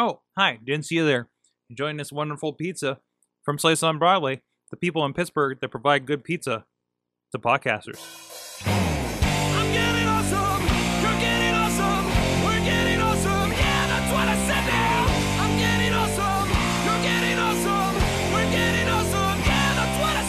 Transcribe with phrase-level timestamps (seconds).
[0.00, 1.28] Oh, hi, didn't see you there.
[1.68, 3.00] Enjoying this wonderful pizza
[3.42, 6.66] from Slice on Broadway, the people in Pittsburgh that provide good pizza
[7.32, 7.98] to podcasters.
[8.64, 10.62] I'm getting awesome.
[11.02, 12.06] You're getting awesome.
[12.46, 13.50] We're getting awesome.
[13.50, 15.08] Yeah, that's what I said now.
[15.42, 16.46] I'm getting awesome.
[16.86, 17.98] You're getting awesome.
[18.32, 19.38] We're getting awesome.
[19.50, 20.22] Yeah, that's what I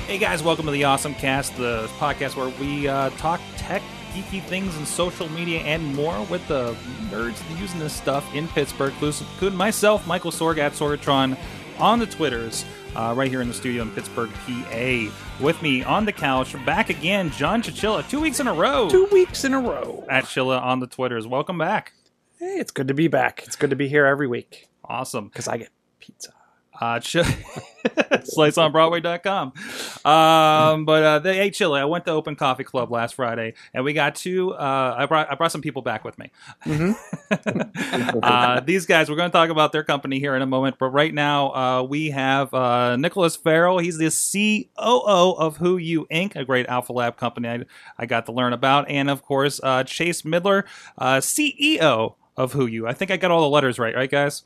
[0.00, 0.08] said.
[0.08, 3.82] Hey guys, welcome to the Awesome Cast, the podcast where we uh, talk tech,
[4.22, 6.74] geeky things, and social media and more with the
[7.10, 11.36] nerds using this stuff in Pittsburgh, including myself, Michael Sorg at Sorgatron
[11.78, 12.64] on the Twitters,
[12.96, 15.12] uh, right here in the studio in Pittsburgh, PA.
[15.42, 19.06] With me on the couch, back again, John Chichilla, two weeks in a row two
[19.12, 20.04] weeks in a row.
[20.08, 21.26] at Chilla on the Twitters.
[21.26, 21.92] Welcome back.
[22.38, 23.42] Hey, it's good to be back.
[23.46, 25.26] It's good to be here every week Awesome.
[25.28, 26.32] because I get pizza.
[26.80, 27.16] Uh, ch-
[27.86, 29.52] sliceonbroadway.com.
[30.04, 31.80] Um, but uh, they ate chili.
[31.80, 34.52] I went to Open Coffee Club last Friday, and we got two.
[34.52, 36.30] Uh, I brought I brought some people back with me.
[38.22, 40.76] uh, these guys, we're going to talk about their company here in a moment.
[40.78, 43.78] But right now, uh, we have uh, Nicholas Farrell.
[43.78, 47.64] He's the COO of WhoYu Inc., a great Alpha Lab company I,
[47.98, 50.64] I got to learn about, and of course, uh, Chase Midler,
[50.96, 52.88] uh, CEO of WhoYu.
[52.88, 54.44] I think I got all the letters right, right, guys?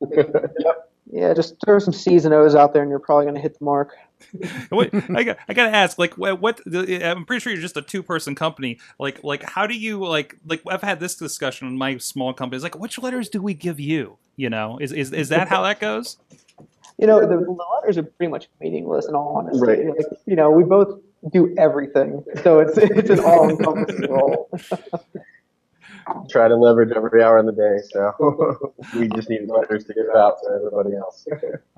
[1.16, 3.58] Yeah, just throw some C's and O's out there, and you're probably going to hit
[3.58, 3.96] the mark.
[4.70, 6.60] Wait, I got, I got to ask, like, what, what?
[6.66, 8.78] I'm pretty sure you're just a two person company.
[8.98, 10.60] Like, like, how do you like, like?
[10.66, 12.62] I've had this discussion in my small companies.
[12.62, 14.18] Like, which letters do we give you?
[14.36, 16.18] You know, is is is that how that goes?
[16.98, 19.66] You know, the, the letters are pretty much meaningless in all honesty.
[19.66, 19.86] Right.
[19.86, 21.00] Like, you know, we both
[21.32, 24.50] do everything, so it's it's an all-encompassing role.
[26.28, 30.06] Try to leverage every hour in the day, so we just need letters to give
[30.14, 31.26] out to everybody else.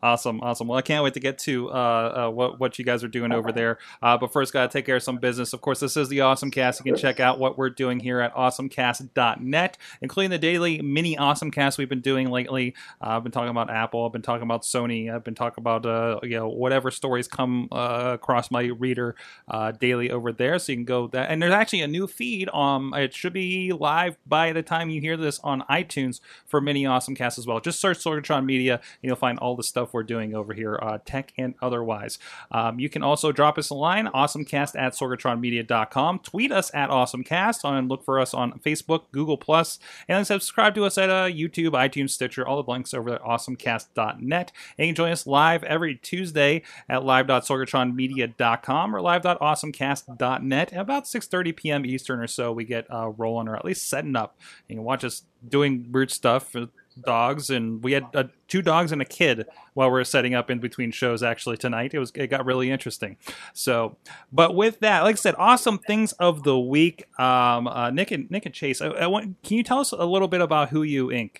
[0.03, 0.69] Awesome, awesome.
[0.69, 3.33] Well, I can't wait to get to uh, uh, what what you guys are doing
[3.33, 3.79] over there.
[4.03, 5.53] Uh, but first, got to take care of some business.
[5.53, 6.79] Of course, this is the Awesome Cast.
[6.84, 11.51] You can check out what we're doing here at AwesomeCast.net, including the daily mini Awesome
[11.51, 12.75] Cast we've been doing lately.
[13.01, 14.05] Uh, I've been talking about Apple.
[14.05, 15.12] I've been talking about Sony.
[15.12, 19.16] I've been talking about uh, you know whatever stories come uh, across my reader
[19.49, 20.59] uh, daily over there.
[20.59, 21.31] So you can go that.
[21.31, 22.50] And there's actually a new feed.
[22.50, 26.87] Um, it should be live by the time you hear this on iTunes for many
[26.87, 27.61] Awesome casts as well.
[27.61, 30.99] Just search Sorgatron Media, and you'll find all the stuff we're doing over here, uh,
[31.05, 32.19] tech and otherwise.
[32.51, 36.21] Um, you can also drop us a line, awesomecast at sorgatronmedia.com.
[36.21, 39.78] Tweet us at awesomecast, and look for us on Facebook, Google Plus,
[40.09, 44.53] and subscribe to us at uh, YouTube, iTunes, Stitcher, all the links over at awesomecast.net.
[44.78, 50.73] And you can join us live every Tuesday at live.sorgatronmedia.com or live.awesomecast.net.
[50.73, 51.87] At about 6.30 p.m.
[51.87, 54.39] Eastern or so, we get uh, rolling, or at least setting up.
[54.69, 56.55] You can watch us doing weird stuff.
[56.55, 56.67] uh,
[57.05, 60.51] Dogs and we had uh, two dogs and a kid while we were setting up
[60.51, 61.23] in between shows.
[61.23, 63.17] Actually, tonight it was it got really interesting.
[63.53, 63.97] So,
[64.33, 67.05] but with that, like I said, awesome things of the week.
[67.19, 70.05] Um, uh, Nick and Nick and Chase, I, I want, can you tell us a
[70.05, 71.37] little bit about WhoYu Inc?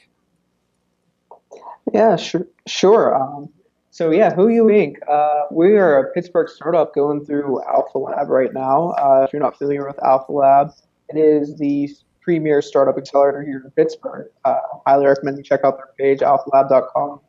[1.93, 2.47] Yeah, sure.
[2.67, 3.21] Sure.
[3.21, 3.49] Um,
[3.91, 4.97] so yeah, WhoYu Inc.
[5.11, 8.91] Uh, we are a Pittsburgh startup going through Alpha Lab right now.
[8.91, 10.71] Uh, if you're not familiar with Alpha Lab,
[11.09, 11.91] it is the
[12.29, 14.31] premier startup accelerator here in Pittsburgh.
[14.45, 17.21] Uh, highly recommend you check out their page, alphalab.com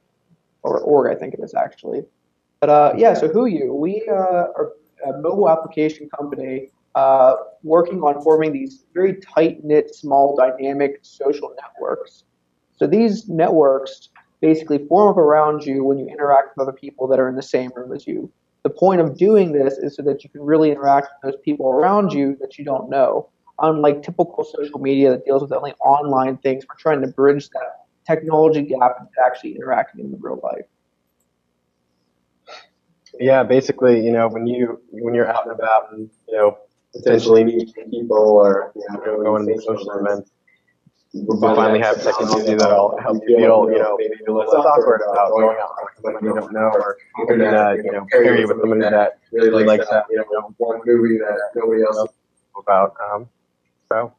[0.64, 2.02] or org, I think it is actually.
[2.60, 4.74] But uh, yeah, so WhoYu, we uh, are
[5.08, 11.56] a mobile application company uh, working on forming these very tight knit, small, dynamic social
[11.64, 12.26] networks.
[12.76, 14.10] So these networks
[14.42, 17.42] basically form up around you when you interact with other people that are in the
[17.42, 18.30] same room as you.
[18.64, 21.70] The point of doing this is so that you can really interact with those people
[21.70, 23.30] around you that you don't know.
[23.62, 27.86] Unlike typical social media that deals with only online things, we're trying to bridge that
[28.08, 30.66] technology gap into actually interacting in the real life.
[33.20, 36.58] Yeah, basically, you know, when you when you're out and about and you know
[36.96, 40.32] potentially meet people or you know going to social events,
[41.14, 45.32] we finally have technology that'll help you feel, you know, maybe a little awkward about
[45.32, 49.20] going out with someone you don't know or uh, you know pair with somebody that
[49.32, 52.10] really likes that, you know, one movie that nobody else knows
[52.58, 52.94] about.
[53.12, 53.28] Um,
[53.92, 54.14] so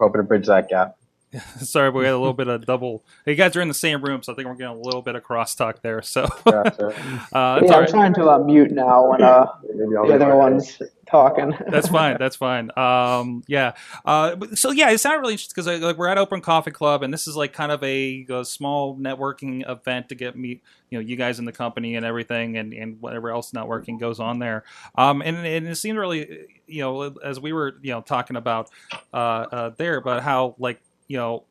[0.00, 0.97] hoping to bridge that gap.
[1.58, 3.04] Sorry, we had a little bit of double.
[3.26, 5.14] You guys are in the same room, so I think we're getting a little bit
[5.14, 6.00] of crosstalk there.
[6.00, 6.86] So, Gotcha.
[6.88, 6.92] uh,
[7.32, 7.88] yeah, I'm right.
[7.88, 11.54] trying to uh, mute now when uh, Maybe I'll the other get my- one's talking.
[11.68, 12.16] That's fine.
[12.18, 12.70] That's fine.
[12.78, 13.74] Um, yeah.
[14.06, 17.02] Uh, but- so yeah, it sounded really interesting because like we're at Open Coffee Club,
[17.02, 20.98] and this is like kind of a, a small networking event to get meet you
[20.98, 24.38] know you guys in the company and everything, and and whatever else networking goes on
[24.38, 24.64] there.
[24.94, 28.70] Um, and and it seemed really you know as we were you know talking about
[29.12, 31.44] uh, uh there, about how like you know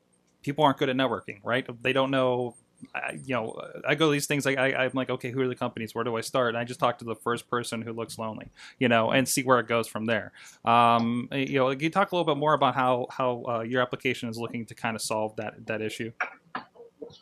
[0.43, 1.67] people aren't good at networking, right?
[1.83, 2.55] They don't know
[2.93, 5.47] I, you know, I go to these things like I, I'm like, okay, who are
[5.47, 5.95] the companies?
[5.95, 6.49] Where do I start?
[6.49, 8.49] And I just talk to the first person who looks lonely,
[8.79, 10.31] you know, and see where it goes from there.
[10.65, 13.81] Um, you know, can you talk a little bit more about how how uh, your
[13.81, 16.11] application is looking to kind of solve that that issue?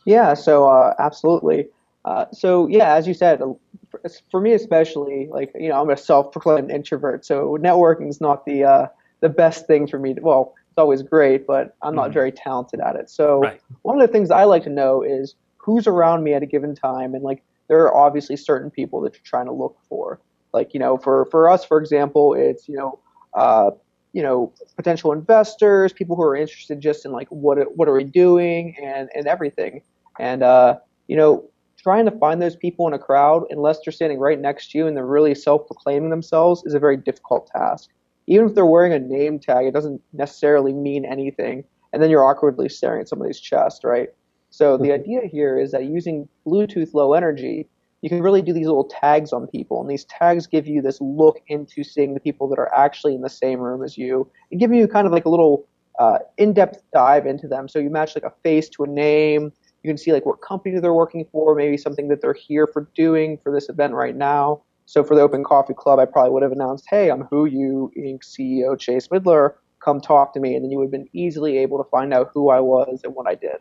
[0.04, 1.68] Yeah, so uh, absolutely.
[2.04, 3.52] Uh, so yeah, as you said, uh,
[3.90, 4.00] for,
[4.30, 8.64] for me especially, like you know, I'm a self-proclaimed introvert, so networking is not the
[8.64, 8.86] uh,
[9.20, 10.14] the best thing for me.
[10.14, 12.14] To, well, it's always great, but I'm not Mhm.
[12.14, 13.08] very talented at it.
[13.08, 13.60] So Right.
[13.82, 16.74] one of the things I like to know is who's around me at a given
[16.74, 20.20] time, and like there are obviously certain people that you're trying to look for.
[20.52, 22.98] Like you know, for for us, for example, it's you know.
[23.34, 23.70] Uh,
[24.12, 28.04] you know, potential investors, people who are interested just in like what what are we
[28.04, 29.82] doing and and everything.
[30.18, 31.44] And uh, you know,
[31.76, 34.86] trying to find those people in a crowd unless they're standing right next to you
[34.86, 37.90] and they're really self-proclaiming themselves is a very difficult task.
[38.26, 41.64] Even if they're wearing a name tag, it doesn't necessarily mean anything.
[41.92, 44.08] And then you're awkwardly staring at somebody's chest, right?
[44.50, 47.68] So the idea here is that using Bluetooth Low Energy,
[48.02, 51.00] you can really do these little tags on people, and these tags give you this
[51.00, 54.60] look into seeing the people that are actually in the same room as you, and
[54.60, 55.66] give you kind of like a little
[55.98, 57.68] uh, in-depth dive into them.
[57.68, 59.52] So you match like a face to a name.
[59.82, 62.88] You can see like what company they're working for, maybe something that they're here for
[62.94, 64.62] doing for this event right now.
[64.86, 68.22] So for the Open Coffee Club, I probably would have announced, "Hey, I'm WhoYu Inc.
[68.24, 69.54] CEO Chase Midler.
[69.80, 72.30] Come talk to me," and then you would have been easily able to find out
[72.32, 73.58] who I was and what I did.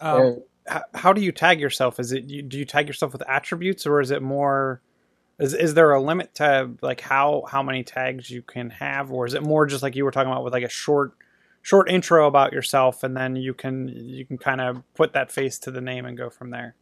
[0.00, 2.00] Um, And- How, how do you tag yourself?
[2.00, 4.80] Is it do you tag yourself with attributes, or is it more?
[5.38, 9.26] Is is there a limit to like how how many tags you can have, or
[9.26, 11.12] is it more just like you were talking about with like a short
[11.60, 15.58] short intro about yourself, and then you can you can kind of put that face
[15.60, 16.74] to the name and go from there.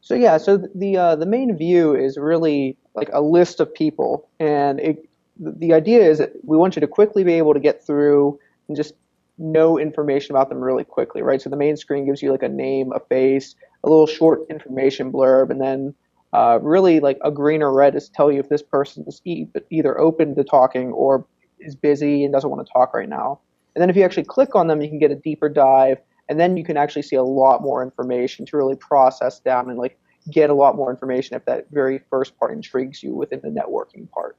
[0.00, 4.28] So yeah, so the uh, the main view is really like a list of people,
[4.40, 5.08] and it,
[5.38, 8.38] the idea is that we want you to quickly be able to get through
[8.68, 8.94] and just
[9.38, 11.40] know information about them really quickly, right?
[11.40, 15.12] So the main screen gives you like a name, a face, a little short information
[15.12, 15.94] blurb, and then
[16.32, 19.46] uh, really like a green or red is tell you if this person is e-
[19.70, 21.26] either open to talking or
[21.60, 23.40] is busy and doesn't want to talk right now.
[23.74, 25.98] And then if you actually click on them, you can get a deeper dive,
[26.30, 29.78] and then you can actually see a lot more information to really process down and
[29.78, 29.98] like
[30.30, 34.08] get a lot more information if that very first part intrigues you within the networking
[34.10, 34.38] part.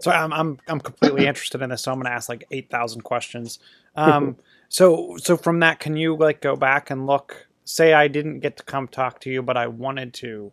[0.00, 1.82] So I'm I'm I'm completely interested in this.
[1.82, 3.58] So I'm going to ask like eight thousand questions.
[3.96, 4.38] Um,
[4.70, 7.46] so so from that, can you like go back and look?
[7.64, 10.52] Say I didn't get to come talk to you, but I wanted to.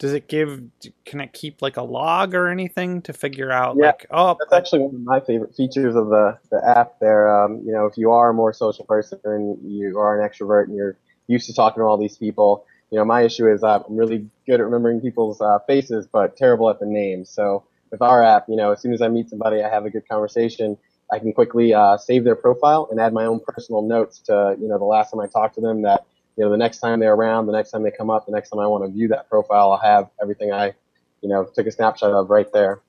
[0.00, 0.62] Does it give?
[1.04, 4.52] Can it keep like a log or anything to figure out Yeah, like oh That's
[4.52, 7.28] actually one of my favorite features of the, the app there.
[7.28, 10.64] Um, you know, if you are a more social person and you are an extrovert
[10.64, 13.82] and you're used to talking to all these people, you know, my issue is uh,
[13.86, 17.28] I'm really good at remembering people's uh, faces, but terrible at the names.
[17.28, 19.90] So with our app, you know, as soon as I meet somebody, I have a
[19.90, 20.78] good conversation,
[21.12, 24.66] I can quickly uh, save their profile and add my own personal notes to, you
[24.66, 26.06] know, the last time I talked to them that,
[26.40, 28.48] you know, the next time they're around, the next time they come up, the next
[28.48, 30.72] time I want to view that profile, I'll have everything I,
[31.20, 32.80] you know, took a snapshot of right there.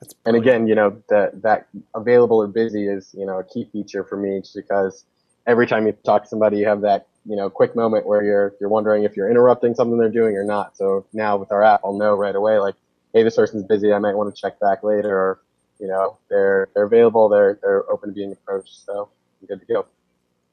[0.00, 3.68] that's And again, you know, that that available or busy is, you know, a key
[3.72, 5.04] feature for me just because
[5.48, 8.54] every time you talk to somebody, you have that, you know, quick moment where you're
[8.60, 10.76] you're wondering if you're interrupting something they're doing or not.
[10.76, 12.76] So now with our app, I'll know right away, like,
[13.12, 13.92] hey, this person's busy.
[13.92, 15.40] I might want to check back later, or
[15.80, 17.28] you know, they're they're available.
[17.28, 18.86] They're they're open to being approached.
[18.86, 19.08] So
[19.40, 19.86] I'm good to go.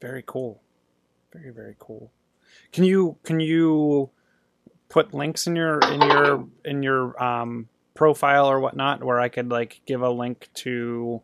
[0.02, 0.60] very cool,
[1.38, 2.12] very very cool.
[2.72, 4.10] Can you can you
[4.90, 9.50] put links in your in your in your um, profile or whatnot where I could
[9.50, 11.22] like give a link to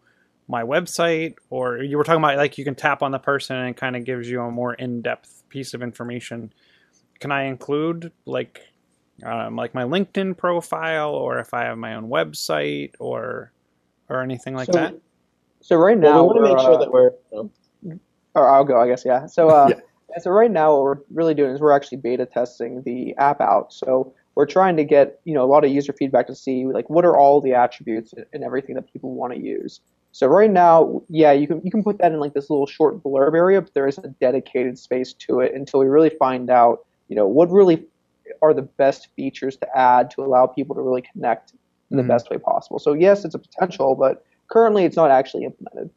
[0.47, 3.69] my website or you were talking about like you can tap on the person and
[3.69, 6.51] it kind of gives you a more in-depth piece of information
[7.21, 8.59] can i include like
[9.23, 13.53] um, like my linkedin profile or if i have my own website or
[14.09, 14.95] or anything like So- that
[15.61, 17.11] So right Well, now, we want to make sure uh, that we're.
[17.31, 17.49] oh,
[18.35, 19.25] or I'll go, I guess, yeah.
[19.27, 19.79] So, uh, Yeah.
[20.21, 23.73] So right now, what we're really doing is we're actually beta testing the app out.
[23.73, 26.89] So we're trying to get you know a lot of user feedback to see like
[26.89, 29.81] what are all the attributes and everything that people want to use.
[30.11, 33.01] So right now, yeah, you can you can put that in like this little short
[33.03, 36.85] blurb area, but there is a dedicated space to it until we really find out
[37.07, 37.83] you know what really
[38.41, 41.53] are the best features to add to allow people to really connect
[41.91, 42.07] in the Mhm.
[42.07, 42.79] best way possible.
[42.79, 45.89] So yes, it's a potential, but currently it's not actually implemented.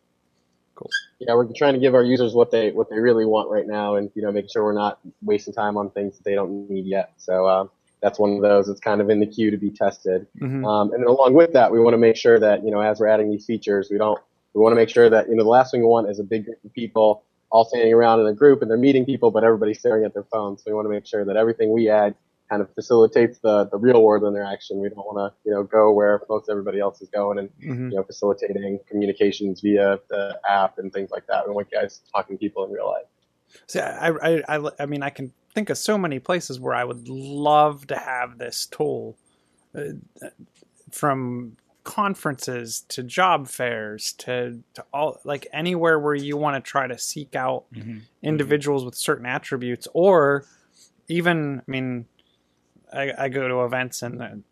[1.18, 3.96] Yeah, we're trying to give our users what they what they really want right now,
[3.96, 6.86] and you know, making sure we're not wasting time on things that they don't need
[6.86, 7.12] yet.
[7.16, 7.66] So uh,
[8.02, 8.66] that's one of those.
[8.66, 10.26] that's kind of in the queue to be tested.
[10.40, 10.66] Mhm.
[10.66, 13.00] Um, and then along with that, we want to make sure that you know, as
[13.00, 14.20] we're adding these features, we don't
[14.54, 16.24] we want to make sure that you know the last thing we want is a
[16.24, 19.44] big group of people all standing around in a group and they're meeting people, but
[19.44, 20.62] everybody's staring at their phones.
[20.62, 22.14] So we want to make sure that everything we add
[22.48, 24.80] kind of facilitates the the real world interaction.
[24.80, 27.90] We don't want to you know go where most everybody else is going and Mhm.
[27.90, 31.46] you know, facilitating communications via the app and things like that.
[31.46, 33.06] We want guys talking to people in real life.
[33.68, 36.84] See, I, I, I, I mean, I can think of so many places where I
[36.84, 39.16] would love to have this tool,
[39.74, 39.92] uh,
[40.90, 46.86] from conferences to job fairs to to all like anywhere where you want to try
[46.86, 47.98] to seek out Mm-hmm.
[48.22, 50.44] individuals with certain attributes, or
[51.08, 52.06] even, I mean,
[52.92, 54.44] I, I go to events and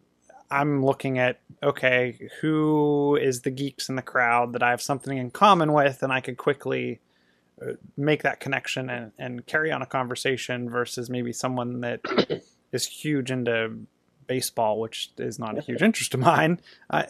[0.50, 5.17] I'm looking at okay, who is the geeks in the crowd that I have something
[5.17, 7.00] in common with, and I could quickly
[7.61, 12.00] uh, make that connection and, and carry on a conversation versus maybe someone that
[12.73, 13.79] is huge into
[14.26, 16.61] baseball, which is not a huge interest of mine.
[16.91, 17.03] Uh,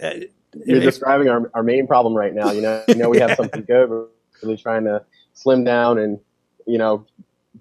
[0.65, 2.51] You're describing our, our main problem right now.
[2.53, 3.91] You know, you know we have something good.
[3.91, 4.07] We're
[4.43, 6.21] really trying to slim down and
[6.67, 7.07] you know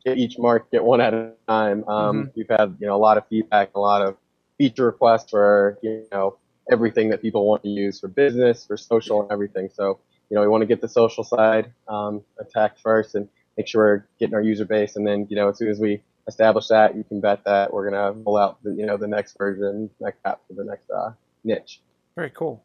[0.06, 1.88] each market one at a time.
[1.88, 4.18] Um, We've had you know a lot of feedback, a lot of
[4.58, 6.38] feature requests for you know
[6.72, 9.70] everything that people want to use for business, for social, and everything.
[9.74, 13.68] So you know we want to get the social side um, attacked first and make
[13.68, 16.68] sure we're getting our user base, and then you know as soon as we establish
[16.68, 19.90] that, you can bet that we're gonna roll out the you know the next version,
[20.00, 21.12] next app for the next uh,
[21.44, 21.82] niche.
[22.16, 22.64] very cool,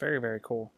[0.00, 0.72] very very cool.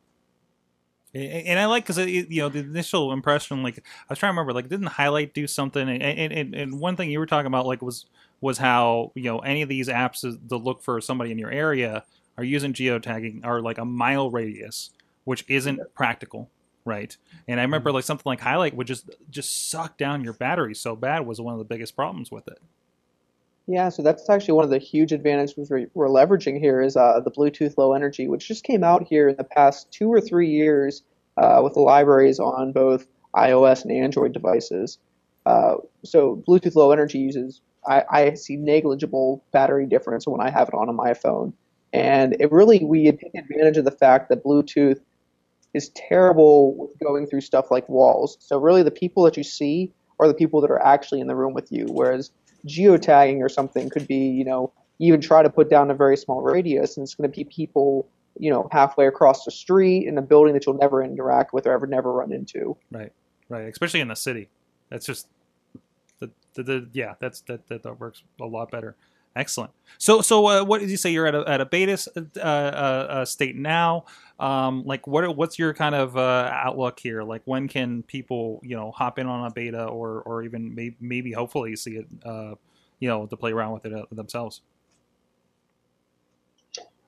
[1.17, 4.33] And I like because uh, you know the initial impression, like I was trying to
[4.35, 5.89] remember, like didn't highlight do something?
[5.89, 8.07] And, and, and, one thing you were talking about, like was
[8.41, 12.05] was how you know any of these apps to look for somebody in your area
[12.37, 14.91] are using geotagging are like a mile radius,
[15.25, 16.51] which isn't practical,
[16.85, 17.17] right?
[17.49, 17.73] And I mm-hmm.
[17.73, 21.41] remember like something like highlight would just just suck down your battery so bad was
[21.41, 22.59] one of the biggest problems with it.
[23.67, 27.21] Yeah, so that's actually one of the huge advantages we're, we're leveraging here is uh,
[27.25, 30.49] the Bluetooth Low Energy, which just came out here in the past two or three
[30.51, 31.03] years
[31.37, 34.99] uh, with the libraries on both iOS and Android devices.
[35.47, 40.69] Uh, so Bluetooth Low Energy uses, I, I see negligible battery difference when I have
[40.69, 41.53] it on my phone.
[41.93, 45.01] And it really, we take advantage of the fact that Bluetooth
[45.75, 48.39] is terrible with going through stuff like walls.
[48.41, 51.37] So really the people that you see are the people that are actually in the
[51.37, 52.31] room with you, whereas
[52.67, 56.41] geotagging or something could be, you know, even try to put down a very small
[56.41, 58.09] radius, and it's going to be people,
[58.39, 61.73] you know, halfway across the street in a building that you'll never interact with or
[61.73, 62.77] ever never run into.
[62.91, 63.13] Right,
[63.49, 63.69] right.
[63.69, 64.49] Especially in the city,
[64.89, 65.29] that's just
[66.21, 67.15] the the, the yeah.
[67.21, 68.97] That's that, that that works a lot better.
[69.37, 69.71] Excellent.
[69.99, 71.11] So so uh, what did you say?
[71.11, 74.07] You're at a at a beta uh, uh, uh, state now.
[74.41, 77.23] Um, like what what's your kind of uh, outlook here?
[77.23, 80.97] Like when can people you know hop in on a beta or or even maybe
[81.01, 82.55] maybe hopefully see it uh,
[82.99, 84.63] you know to play around with it uh, themselves.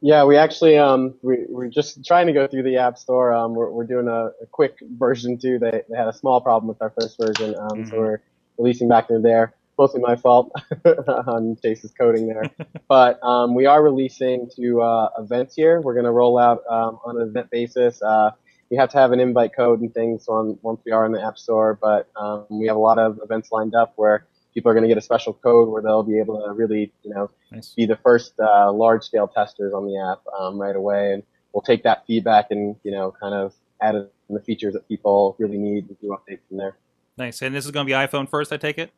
[0.00, 3.32] Yeah, we actually um we we're just trying to go through the app store.
[3.32, 5.58] Um, we're we're doing a, a quick version too.
[5.58, 7.54] They they had a small problem with our first version.
[7.58, 7.90] Um, Mhm.
[7.90, 8.20] so we're
[8.58, 9.58] releasing back into there.
[9.78, 10.52] Mostly my fault
[11.06, 12.50] on Chase's coding there,
[12.88, 15.80] but um, we are releasing to uh, events here.
[15.80, 18.02] We're gonna roll out um, on an event basis.
[18.02, 18.32] Uh,
[18.70, 21.25] we have to have an invite code and things on once we are in the
[21.25, 24.75] app store, but um, we have a lot of events lined up where people are
[24.75, 27.75] going to get a special code where they'll be able to really, you know, Nice.
[27.75, 31.62] be the first uh, large scale testers on the app um, right away, and we'll
[31.62, 35.37] take that feedback and you know kind of add it in the features that people
[35.38, 36.76] really need and do updates from there.
[37.16, 37.42] Nice.
[37.42, 38.92] And this is going to be iPhone first, I take it.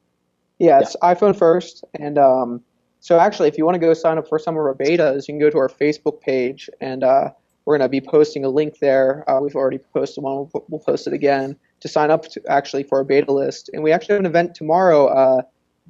[0.61, 2.63] Yeah, it's iPhone first, and um,
[3.01, 5.33] so actually, if you want to go sign up for some of our betas, you
[5.33, 7.31] can go to our Facebook page, and uh,
[7.65, 9.29] we're going to be posting a link there.
[9.29, 12.83] Uh, we've already posted one; we'll, we'll post it again to sign up to actually
[12.83, 13.71] for our beta list.
[13.73, 15.43] And we actually have an event tomorrow, uh,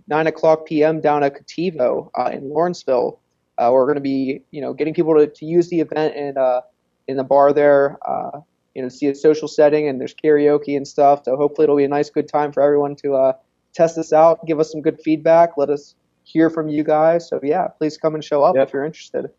[0.07, 1.01] nine o'clock p.m.
[1.01, 3.19] down at Cattivo uh, in Lawrenceville.
[3.59, 6.39] Uh, we're going to be, you know, getting people to, to use the event in
[6.39, 6.61] uh,
[7.09, 7.99] in the bar there.
[8.09, 8.41] Uh,
[8.77, 11.25] you know, see a social setting, and there's karaoke and stuff.
[11.25, 13.15] So hopefully, it'll be a nice, good time for everyone to.
[13.17, 13.33] Uh,
[13.75, 17.29] test this out, give us some good feedback, let us hear from you guys.
[17.29, 18.69] So yeah, please come and show up Yep.
[18.69, 19.31] if you're interested.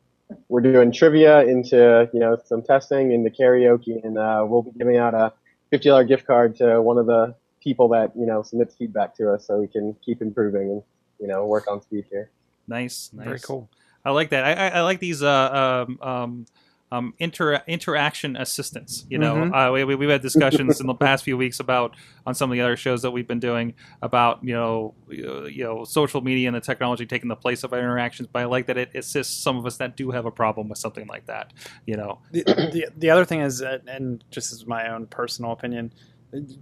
[0.48, 4.98] We're doing trivia into you know some testing into karaoke, and uh, we'll be giving
[4.98, 5.34] out a
[5.70, 9.34] fifty dollar gift card to one of the people that you know submits feedback to
[9.34, 10.84] us, so we can keep improving and
[11.20, 12.30] you know work on speed here.
[12.68, 13.10] Nice.
[13.14, 13.26] nice.
[13.26, 13.70] Very cool.
[14.06, 14.46] I like that.
[14.46, 16.46] I, I, I like these uh, um, um,
[16.92, 19.06] um, inter- interaction assistance.
[19.10, 19.70] You know, Mhm.
[19.70, 21.96] uh, we, we- we've had discussions in the past few weeks about
[22.26, 25.84] on some of the other shows that we've been doing about you know you know
[25.86, 28.28] social media and the technology taking the place of our interactions.
[28.32, 30.78] But I like that it assists some of us that do have a problem with
[30.80, 31.54] something like that.
[31.86, 35.52] You know, the, the the other thing is, uh, and just as my own personal
[35.54, 35.94] opinion,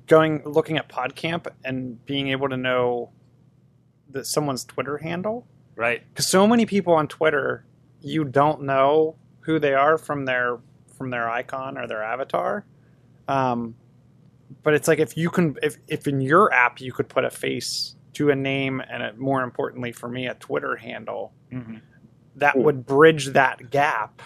[0.07, 3.09] going looking at PodCamp and being able to know
[4.11, 6.01] that someone's Twitter handle, right?
[6.09, 7.65] because so many people on Twitter,
[8.01, 9.15] you don't know
[9.49, 10.59] who they are from their
[10.95, 12.65] from their icon or their avatar.
[13.27, 13.73] Um,
[14.61, 17.31] but it's like if you can, if if in your app you could put a
[17.31, 21.77] face to a name and a, more importantly for me a Twitter handle, Mm-hmm.
[22.35, 24.21] that would bridge that gap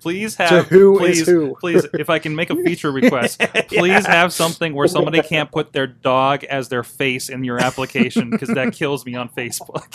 [0.00, 1.54] Please To have who please, is who?
[1.60, 5.72] please, if I can make a feature request, please have something where somebody can't put
[5.72, 9.86] their dog as their face in your application because that kills me on Facebook.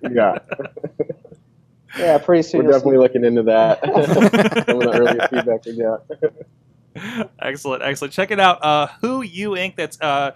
[0.10, 0.38] Yeah,
[1.98, 2.60] Yeah, pretty soon.
[2.60, 3.80] we're you'll see definitely looking into that.
[4.66, 7.28] Some of the earliest feedback we got.
[7.42, 8.12] excellent, excellent.
[8.12, 8.58] Check it out.
[8.62, 9.76] Uh, WhoYu Inc.
[9.76, 10.32] That's uh,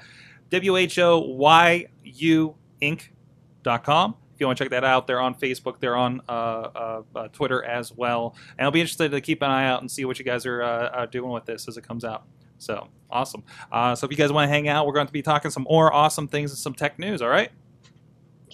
[0.50, 4.14] W H O Y U Inc.com.
[4.34, 7.28] If you want to check that out, they're on Facebook, they're on uh, uh, uh,
[7.32, 8.36] Twitter as well.
[8.56, 10.62] And I'll be interested to keep an eye out and see what you guys are
[10.62, 12.22] uh, uh, doing with this as it comes out.
[12.58, 13.42] So awesome.
[13.72, 15.66] Uh, so if you guys want to hang out, we're going to be talking some
[15.68, 17.20] more awesome things and some tech news.
[17.20, 17.50] All right.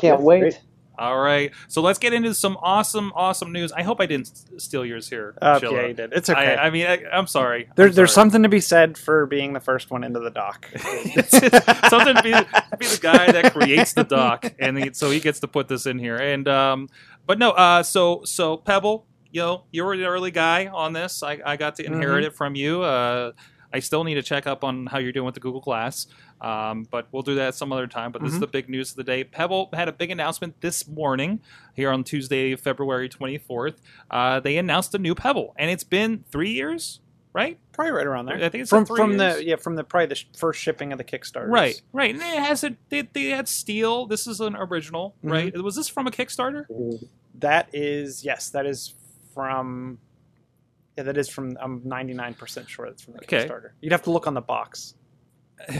[0.00, 0.40] Can't wait.
[0.40, 0.60] Great.
[0.98, 1.50] All right.
[1.68, 3.72] So let's get into some awesome, awesome news.
[3.72, 5.34] I hope I didn't s- steal yours here.
[5.42, 5.72] Uh, Chilla.
[5.72, 6.12] yeah, you did.
[6.12, 6.54] It's okay.
[6.54, 7.68] I, I mean, I, I'm sorry.
[7.76, 8.24] there, I'm there's sorry.
[8.26, 10.66] something to be said for being the first one into the dock.
[11.28, 15.20] something to be, to be the guy that creates the doc, and he, so he
[15.20, 16.16] gets to put this in here.
[16.16, 16.88] And um,
[17.26, 21.22] but no, uh, so so Pebble, you know, you were the early guy on this.
[21.22, 22.26] I, I got to inherit Mm-hmm.
[22.28, 22.82] it from you.
[22.82, 23.32] Uh,
[23.72, 26.06] I still need to check up on how you're doing with the Google Glass,
[26.40, 28.12] um, but we'll do that some other time.
[28.12, 28.40] But this is Mhm.
[28.40, 29.24] the big news of the day.
[29.24, 31.40] Pebble had a big announcement this morning
[31.74, 33.76] here on Tuesday, February 24th.
[34.10, 37.00] Uh, they announced a new Pebble, and it's been three years,
[37.32, 37.58] right?
[37.72, 38.36] probably right around there.
[38.36, 39.36] I think it's from from years.
[39.38, 41.48] the yeah from the probably the sh- first shipping of the Kickstarter.
[41.48, 42.14] Right, right.
[42.14, 44.06] And it has a they, they had steel.
[44.06, 45.30] This is an original, Mhm.
[45.32, 45.62] right?
[45.62, 46.66] Was this from a Kickstarter?
[47.40, 48.94] That is yes, that is
[49.34, 49.98] from.
[50.96, 51.56] Yeah, that is from.
[51.60, 53.48] I'm 99 percent sure that's from the Okay.
[53.48, 53.70] Kickstarter.
[53.80, 54.94] You'd have to look on the box.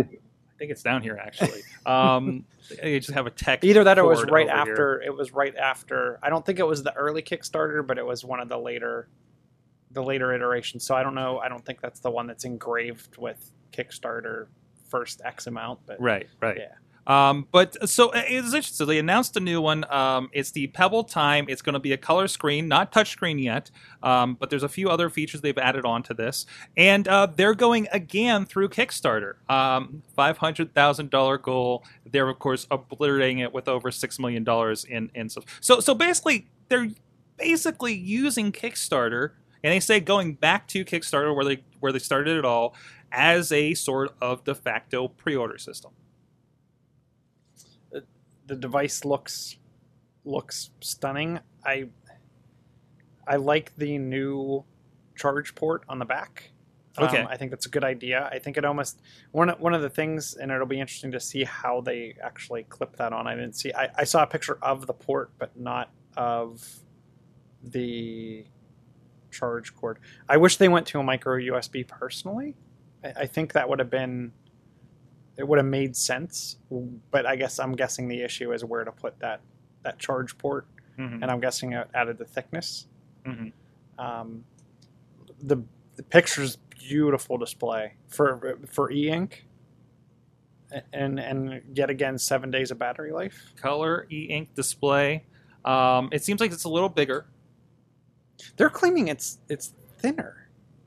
[0.00, 1.62] I think it's down here actually.
[1.86, 2.44] Um,
[2.82, 3.64] they just have a tech.
[3.64, 4.72] Either that or it was right over here.
[4.72, 5.02] after.
[5.02, 6.18] It was right after.
[6.22, 9.08] I don't think it was the early Kickstarter, but it was one of the later,
[9.92, 10.84] the later iterations.
[10.84, 11.38] So I don't know.
[11.38, 14.46] I don't think that's the one that's engraved with Kickstarter
[14.88, 15.80] first X amount.
[15.86, 16.56] But Right, right.
[16.58, 16.74] Yeah.
[17.08, 18.76] Um, but so uh, it's interesting.
[18.76, 19.90] So they announced a new one.
[19.90, 21.46] Um, it's the Pebble Time.
[21.48, 23.70] It's going to be a color screen, not touchscreen yet.
[24.02, 26.44] Um, but there's a few other features they've added on to this,
[26.76, 29.34] and uh, they're going again through Kickstarter.
[29.50, 31.84] Um, Five hundred thousand dollar goal.
[32.04, 35.94] They're of course obliterating it with over six million dollars in in subs- so so
[35.94, 36.90] basically they're
[37.38, 39.30] basically using Kickstarter,
[39.64, 42.74] and they say going back to Kickstarter where they where they started it all
[43.10, 45.92] as a sort of de facto pre-order system.
[48.48, 49.56] The device looks
[50.24, 51.38] looks stunning.
[51.64, 51.88] I
[53.26, 54.64] I like the new
[55.16, 56.50] charge port on the back.
[56.96, 57.24] Um, Okay.
[57.28, 58.28] I think that's a good idea.
[58.32, 61.20] I think it almost one of- one of the things, and it'll be interesting to
[61.20, 63.26] see how they actually clip that on.
[63.28, 63.72] I didn't see.
[63.72, 66.64] I, I saw a picture of the port, but not of
[67.62, 68.44] the
[69.30, 69.98] charge cord.
[70.28, 72.56] I wish they went to a micro USB personally.
[73.04, 74.32] I, I think that would have been
[75.38, 76.58] it would have made sense.
[77.10, 79.40] But I guess I'm guessing the issue is where to put that
[79.84, 80.66] that charge port,
[80.98, 81.22] Mhm.
[81.22, 82.86] and I'm guessing it added the thickness.
[83.24, 83.52] Mhm.
[83.98, 84.44] Um,
[85.42, 85.62] the
[85.96, 89.46] the picture's beautiful display for for e-ink,
[90.92, 93.52] and and yet again seven days of battery life.
[93.56, 95.24] color e-ink display.
[95.64, 97.26] Um, it seems like it's a little bigger.
[98.56, 100.37] They're claiming it's it's thinner.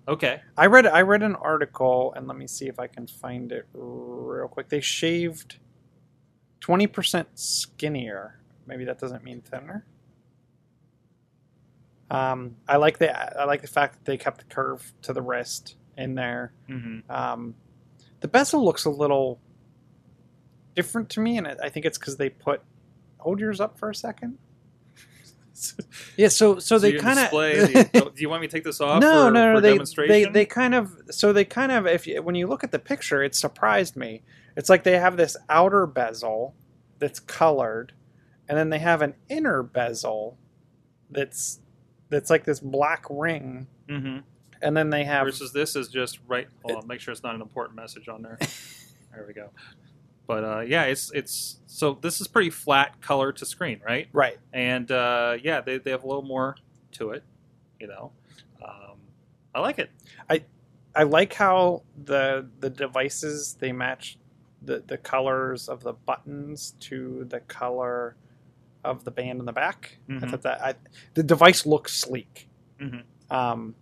[0.08, 0.42] Okay.
[0.58, 3.68] I read I read an article and let me see if I can find it
[3.74, 4.70] real quick.
[4.70, 5.60] They shaved
[6.60, 8.40] twenty percent skinnier.
[8.66, 9.86] Maybe that doesn't mean thinner.
[12.10, 15.22] Um, I like the I like the fact that they kept the curve to the
[15.22, 16.54] wrist in there.
[16.68, 17.56] hmm Um,
[18.20, 19.40] the bezel looks a little
[20.76, 22.62] different to me, and I think it's because they put.
[23.20, 24.38] Hold yours up for a second.
[26.18, 27.32] Yeah, so so, they kind of.
[27.32, 29.02] do you want me to take this off?
[29.02, 29.56] no, for, no, no.
[29.56, 30.34] for They, they demonstration?
[30.34, 33.24] they kind of so they kind of if you, when you look at the picture,
[33.24, 34.22] it surprised me.
[34.58, 36.56] It's like they have this outer bezel
[37.00, 37.94] that's colored,
[38.50, 40.38] and then they have an inner bezel
[41.10, 41.60] that's
[42.10, 44.24] that's like this black ring, Mhm.
[44.62, 46.48] and then they have Versus this is just right.
[46.66, 46.88] Hold on.
[46.88, 48.38] Make sure it's not an important message on there.
[49.14, 49.50] there we go.
[50.32, 54.08] But uh, yeah, it's it's so this is pretty flat color to screen, right?
[54.14, 54.38] right.
[54.54, 56.56] And uh, yeah, they, they have a little more
[56.94, 57.24] to it,
[57.82, 58.14] you know.
[58.66, 58.96] Um,
[59.54, 59.90] I like it.
[60.30, 60.46] I
[60.96, 64.18] I like how the the devices they match
[64.62, 68.16] the the colors of the buttons to the color
[68.86, 69.98] of the band in the back.
[70.08, 70.30] I Mhm.
[70.30, 70.76] thought that I,
[71.14, 72.48] the device looks sleek.
[72.80, 73.04] Mhm.
[73.30, 73.76] Um,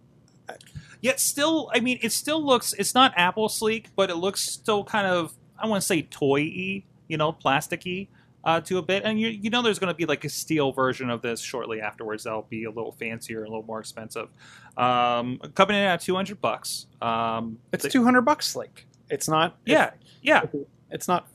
[1.01, 2.73] Yet still, I mean, it still looks.
[2.73, 5.35] It's not Apple sleek, but it looks still kind of.
[5.61, 8.07] I want to say toy-y, you know, plasticky
[8.43, 9.03] uh, to a bit.
[9.03, 11.81] And you you know, there's going to be like a steel version of this shortly
[11.81, 12.23] afterwards.
[12.23, 14.29] That'll be a little fancier, a little more expensive.
[14.77, 16.87] Um, coming in at two hundred bucks.
[17.01, 19.57] Um, it's they- two hundred bucks like It's not.
[19.65, 19.91] Yeah,
[20.21, 20.43] yeah.
[20.91, 21.27] It's not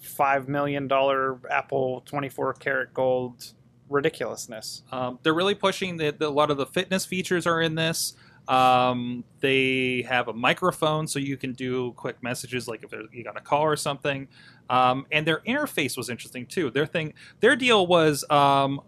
[0.00, 3.52] five million dollar Apple twenty four karat gold
[3.88, 4.82] ridiculousness.
[4.92, 8.14] Um, they're really pushing that the, a lot of the fitness features are in this.
[8.48, 13.36] Um, they have a microphone so you can do quick messages, like if you got
[13.36, 14.26] a call or something.
[14.70, 16.70] Um, and their interface was interesting too.
[16.70, 18.80] Their thing, their deal was, um,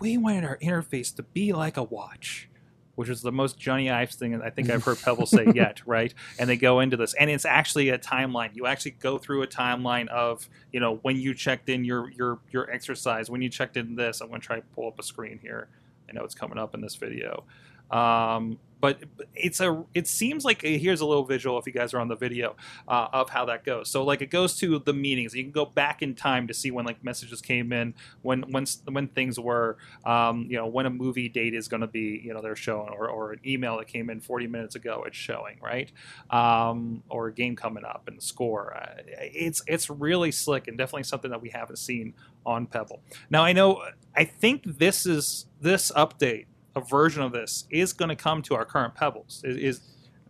[0.00, 2.48] we wanted our interface to be like a watch,
[2.94, 6.14] which is the most Jony Ive's thing I think I've heard Pebble say yet, right?
[6.38, 8.54] And they go into this, and it's actually a timeline.
[8.54, 12.38] You actually go through a timeline of, you know, when you checked in your your
[12.50, 14.20] your exercise, when you checked in this.
[14.20, 15.68] I'm going to try to pull up a screen here.
[16.08, 17.44] I know it's coming up in this video.
[17.90, 19.02] Um, but
[19.34, 22.16] it's a it seems like here's a little visual if you guys are on the
[22.16, 23.90] video uh, of how that goes.
[23.90, 25.34] So like it goes to the meetings.
[25.34, 28.66] You can go back in time to see when like messages came in when when
[28.90, 32.32] when things were um, you know when a movie date is going to be you
[32.32, 35.58] know they're showing or, or an email that came in 40 minutes ago it's showing
[35.62, 35.90] right?
[36.30, 38.76] Um, or a game coming up and the score.
[38.76, 42.14] Uh, it's it's really slick and definitely something that we haven't seen
[42.46, 43.02] on pebble.
[43.30, 43.82] Now i know
[44.14, 48.54] i think this is this update a version of this is going to come to
[48.54, 49.80] our current pebbles is, is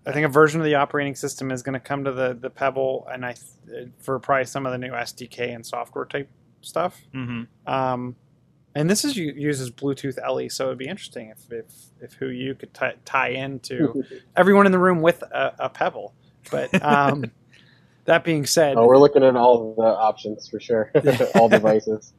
[0.07, 2.49] I think a version of the operating system is going to come to the the
[2.49, 3.35] Pebble, and I
[3.67, 6.31] th- for probably some of the new SDK and software type
[6.63, 7.01] stuff.
[7.15, 7.47] mhm.
[7.67, 8.17] Um,
[8.75, 11.67] and this is uses Bluetooth LE, so it'd be interesting if if,
[12.01, 14.03] if WhoYu could tie tie into
[14.37, 16.15] everyone in the room with a, a Pebble.
[16.51, 17.31] But um,
[18.07, 20.91] that being said, Oh, we're looking at all the options for sure,
[21.35, 22.15] all devices.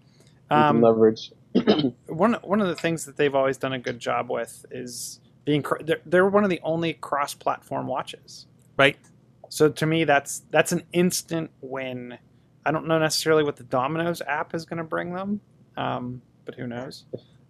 [0.51, 1.31] Um, leverage.
[2.07, 5.63] one one of the things that they've always done a good job with is being
[5.81, 8.45] they're, they're one of the only cross-platform watches.
[8.77, 8.97] right
[9.49, 12.17] So to me, that's that's an instant win.
[12.65, 15.41] I don't know necessarily what the Domino's app is going to bring them,
[15.77, 17.05] um, but who knows?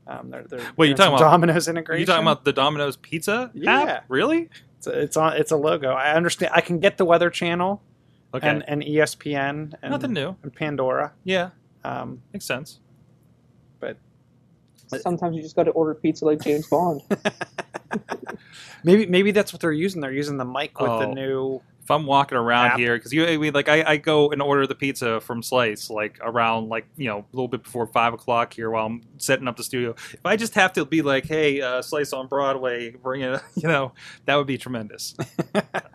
[0.08, 2.00] Um, they're, they're Wait, you talking about- Domino's integration?
[2.00, 3.82] you talking about the Domino's Pizza Yeah.
[3.82, 4.06] app?
[4.08, 4.50] Really?
[4.78, 5.34] It's, it's on.
[5.36, 5.92] It's a logo.
[5.92, 6.52] I understand.
[6.56, 7.82] I can get the Weather Channel
[8.34, 8.48] Okay.
[8.48, 10.36] and, and ESPN and, Nothing new.
[10.42, 11.12] and Pandora.
[11.26, 11.50] Yeah,
[11.84, 12.80] Um, makes sense.
[14.98, 17.02] Sometimes you just got to order pizza like James Bond.
[18.84, 20.02] maybe maybe that's what they're using.
[20.02, 21.14] They're using the mic with the Oh.
[21.14, 21.62] new.
[21.82, 22.78] If I'm walking around App.
[22.78, 25.90] here, because you I mean, like I, I go and order the pizza from Slice
[25.90, 29.48] like around like you know a little bit before five o'clock here while I'm setting
[29.48, 29.96] up the studio.
[30.14, 33.68] If I just have to be like, hey, uh, Slice on Broadway, bring it, you
[33.68, 33.94] know,
[34.26, 35.16] that would be tremendous.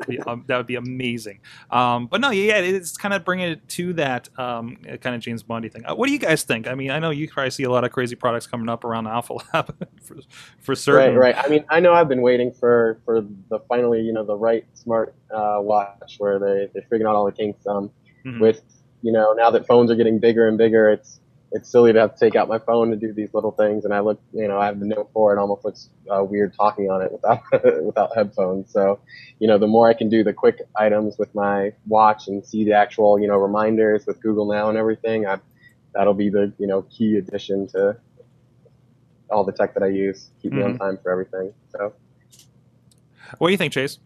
[0.07, 1.41] Be, um, that would be amazing.
[1.71, 5.43] Um, but no, yeah, it's kind of bringing it to that um, kind of James
[5.43, 5.85] Bondy thing.
[5.87, 6.67] Uh, what do you guys think?
[6.69, 9.05] I mean, I know you probably see a lot of crazy products coming up around
[9.05, 10.17] the Alpha Lab for,
[10.61, 11.15] for Right, certain.
[11.17, 11.37] right.
[11.37, 14.65] I mean, I know I've been waiting for for the finally, you know, the right
[14.75, 17.67] smart uh, watch where they they're figuring out all the kinks.
[17.67, 17.91] Um,
[18.27, 18.41] Mhm.
[18.41, 18.63] with
[19.03, 21.21] you know now that phones are getting bigger and bigger, it's
[21.55, 23.85] it's silly to have to take out my phone to do these little things.
[23.85, 25.37] And I look, you know, I have the Note 4.
[25.37, 27.43] It almost looks uh, weird talking on it without
[27.85, 28.73] without headphones.
[28.73, 28.99] So,
[29.39, 32.65] you know, the more I can do the quick items with my watch and see
[32.65, 35.39] the actual, you know, reminders with Google Now and everything, I,
[35.95, 37.97] that'll be the you know key addition to
[39.31, 40.31] all the tech that I use.
[40.43, 41.55] Keep me on time for everything.
[41.71, 41.95] So.
[43.39, 43.99] What do you think, Chase?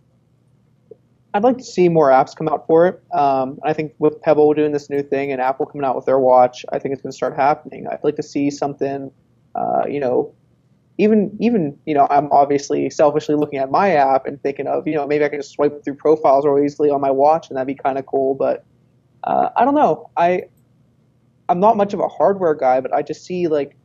[1.39, 3.01] I'd like to see more apps come out for it.
[3.13, 6.19] Um, I think with Pebble doing this new thing and Apple coming out with their
[6.19, 7.87] watch, I think it's going to start happening.
[7.87, 9.13] I'd like to see something,
[9.55, 10.35] uh, you know,
[10.99, 14.97] even even you know, I'm obviously selfishly looking at my app and thinking of you
[14.97, 17.69] know maybe I can just swipe through profiles real easily on my watch and that'd
[17.69, 18.35] be kind of cool.
[18.35, 18.65] But
[19.23, 20.11] uh, I don't know.
[20.17, 20.43] I
[21.49, 23.77] I'm not much of a hardware guy, but I just see like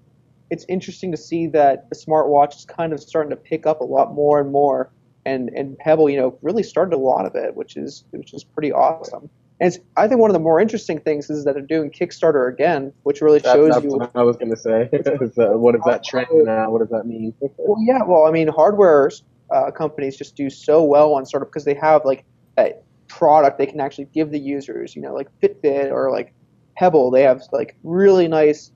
[0.50, 3.86] it's interesting to see that the smartwatch is kind of starting to pick up a
[3.86, 4.92] lot more and more
[5.26, 8.44] and and Pebble, you know, really started a lot of it, which is which is
[8.44, 9.30] pretty awesome.
[9.60, 12.52] And it's, I think one of the more interesting things is that they're doing Kickstarter
[12.52, 13.92] again, which really shows that's you.
[13.92, 14.90] what I was going to say.
[15.36, 16.70] What is that trend now?
[16.72, 17.34] What does that mean?
[17.58, 19.10] Well, yeah, well, I mean, hardware
[19.52, 22.26] uh, companies just do so well on sort of because they have like
[22.58, 24.96] that product they can actually give the users.
[24.96, 26.34] You know, like Fitbit or like
[26.76, 28.72] Pebble, they have like really nice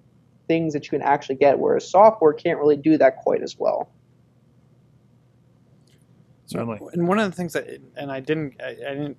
[0.47, 3.89] things that you can actually get, whereas software can't really do that quite as well.
[6.47, 6.79] Certainly.
[6.93, 9.17] And one of the things that, and I didn't, I, I didn't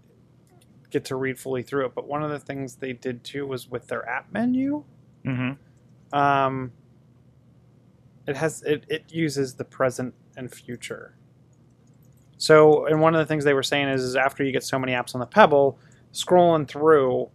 [0.91, 3.69] get to read fully through it, but one of the things they did too was
[3.69, 4.83] with their app menu.
[5.25, 6.19] Mm-hmm.
[6.19, 6.73] Um,
[8.27, 11.15] it has it, it uses the present and future.
[12.39, 14.79] So, and one of the things they were saying is, is after you get so
[14.79, 15.79] many apps on the Pebble,
[16.13, 17.29] scrolling through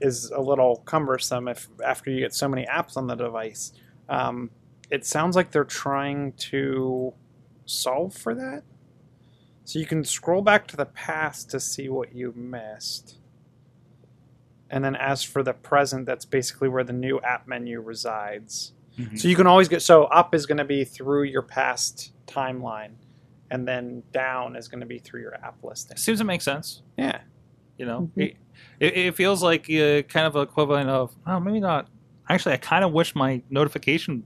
[0.00, 3.72] is a little cumbersome if after you get so many apps on the device.
[4.08, 4.50] Um,
[4.90, 7.12] it sounds like they're trying to
[7.68, 8.62] solve for that.
[9.64, 13.18] So you can scroll back to the past to see what you missed.
[14.70, 18.72] And then as for the present, that's basically where the new app menu resides.
[18.98, 19.16] Mm-hmm.
[19.16, 22.92] So you can always get so up is going to be through your past timeline,
[23.50, 25.96] and then down is going to be through your app listing.
[25.96, 26.82] Seems to make sense.
[26.96, 27.20] Yeah.
[27.76, 28.36] You know, it,
[28.80, 31.88] it, it feels like uh, kind of equivalent of oh maybe not.
[32.28, 34.24] actually, I kind of wish my notification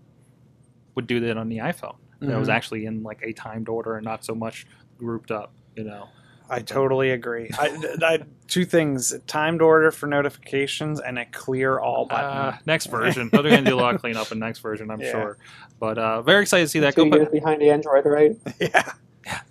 [0.94, 1.96] would do that on the iPhone.
[2.28, 4.66] That was actually in like a timed order and not so much
[4.98, 5.52] grouped up.
[5.76, 6.08] You know.
[6.50, 7.48] I totally agree.
[7.58, 12.24] I, I, two things: timed order for notifications and a clear all button.
[12.30, 13.30] Uh, next version.
[13.32, 15.12] They're going to do a lot of cleanup in next version, I'm Yeah.
[15.12, 15.38] sure.
[15.80, 16.94] But uh, very excited to see that.
[16.94, 18.36] Two Go years put, behind the Android, right?
[18.60, 18.92] yeah,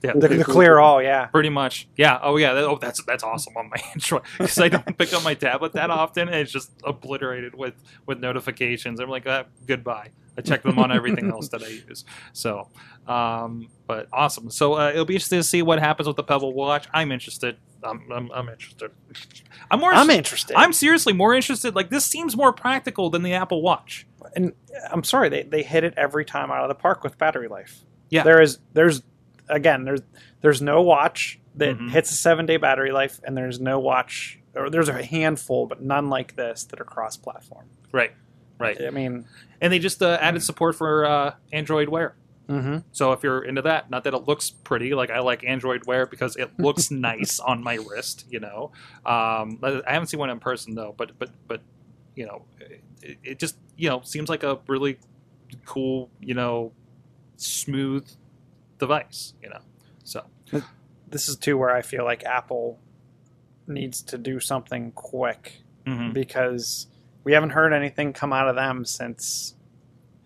[0.04, 1.02] yeah, the, the clear all.
[1.02, 1.88] Yeah, pretty much.
[1.98, 2.20] Yeah.
[2.22, 2.54] Oh, yeah.
[2.54, 5.74] That, oh, that's that's awesome on my Android because I don't pick up my tablet
[5.74, 7.74] that often, and it's just obliterated with
[8.06, 9.00] with notifications.
[9.00, 10.12] I'm like, ah, goodbye.
[10.38, 12.06] I check them on everything else that I use.
[12.34, 12.70] So,
[13.08, 14.50] um, but awesome.
[14.50, 16.88] So uh, it'll be interesting to see what happens with the Pebble Watch.
[16.94, 17.58] I'm interested.
[17.84, 18.92] I'm, I'm, I'm interested.
[19.70, 19.94] I'm more.
[19.94, 20.56] I'm interested-.
[20.58, 21.76] I'm seriously more interested.
[21.76, 24.06] Like this seems more practical than the Apple Watch.
[24.36, 24.54] and
[24.90, 27.82] I'm sorry they they hit it every time out of the park with battery life.
[28.10, 28.24] Yeah.
[28.24, 29.02] there is there's
[29.50, 30.02] again there's
[30.42, 31.90] there's no watch that Mhm.
[31.90, 35.82] hits a seven day battery life, and there's no watch or there's a handful, but
[35.82, 37.66] none like this that are cross platform.
[37.92, 38.12] Right.
[38.62, 38.82] Right.
[38.82, 39.26] I mean,
[39.60, 42.16] And they just uh, added support for uh, Android Wear.
[42.48, 45.86] hmm So if you're into that, not that it looks pretty, like I like Android
[45.86, 48.26] Wear because it looks nice on my wrist.
[48.30, 48.72] You know,
[49.06, 51.62] um, I haven't seen one in person though, but but but
[52.16, 52.44] you know,
[53.02, 54.98] it, it just you know seems like a really
[55.66, 56.72] cool, you know,
[57.38, 58.08] smooth
[58.80, 59.34] device.
[59.42, 59.62] You know,
[60.04, 60.26] so
[61.08, 62.80] this is too where I feel like Apple
[63.68, 66.14] needs to do something quick mhm.
[66.14, 66.88] because
[67.24, 69.56] we haven't heard anything come out of them since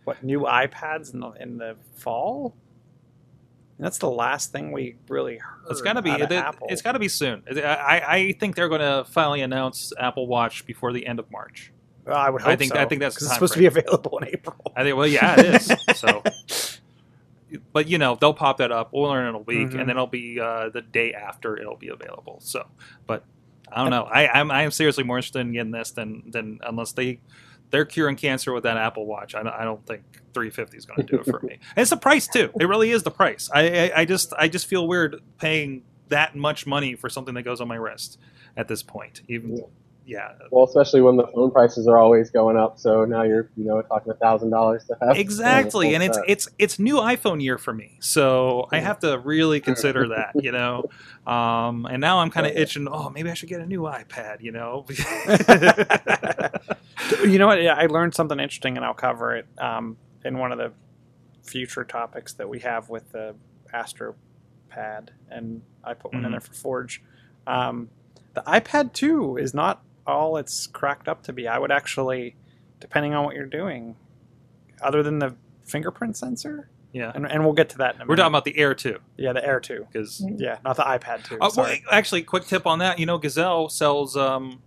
[0.03, 2.55] what new iPads in the in the fall.
[3.77, 5.65] That's the last thing we really heard.
[5.69, 6.67] it's got to be it, Apple.
[6.69, 7.43] has got to be soon.
[7.49, 11.73] I I think they're going to finally announce Apple Watch before the end of March.
[12.05, 14.17] Well, I would hope I think- so, I think that's it's supposed to be available
[14.19, 14.71] in April.
[14.75, 15.73] I think well, yeah, it is.
[15.99, 16.23] so,
[17.73, 18.91] but you know, they'll pop that up.
[18.93, 19.79] We'll learn in a week, Mhm.
[19.79, 22.37] and then it'll be uh, the day after it'll be available.
[22.41, 22.67] So,
[23.07, 23.23] but
[23.71, 24.03] I don't know.
[24.03, 27.19] I, I'm I am seriously more interested in getting this than than unless they
[27.71, 29.35] they're curing cancer with that Apple Watch.
[29.35, 31.53] I don't, I don't think 350 is going to do it for me.
[31.53, 32.51] And it's the price too.
[32.59, 33.49] It really is the price.
[33.53, 37.43] I, I I just I just feel weird paying that much money for something that
[37.43, 38.19] goes on my wrist
[38.55, 39.21] at this point.
[39.27, 39.63] Even
[40.05, 42.77] yeah, Well, especially when the phone prices are always going up.
[42.79, 46.47] So now you're, you know, talking a thousand dollars to have exactly and it's it's
[46.59, 50.83] it's new iphone year for me so i have to really consider that you know
[51.31, 54.41] um and now i'm kind of itching oh maybe i should get a new ipad
[54.41, 54.85] you know
[57.25, 57.61] you know what?
[57.61, 60.71] Yeah, I learned something interesting, and I'll cover it um, in one of the
[61.43, 63.35] future topics that we have with the
[63.73, 64.15] Astro
[64.69, 66.33] Pad, and I put one in Mhm.
[66.33, 67.03] there for Forge.
[67.45, 67.89] Um,
[68.33, 71.47] the iPad 2 is not all it's cracked up to be.
[71.47, 72.35] I would actually,
[72.79, 73.95] depending on what you're doing,
[74.81, 78.09] other than the fingerprint sensor, yeah and, and we'll get to that in a we're
[78.09, 78.17] minute.
[78.23, 79.85] talking about the air 2 yeah, the Air 2.
[79.91, 81.35] because Yeah, not the iPad 2.
[81.35, 81.83] uh, well, sorry.
[81.91, 84.61] actually quick tip on that you know gazelle sells um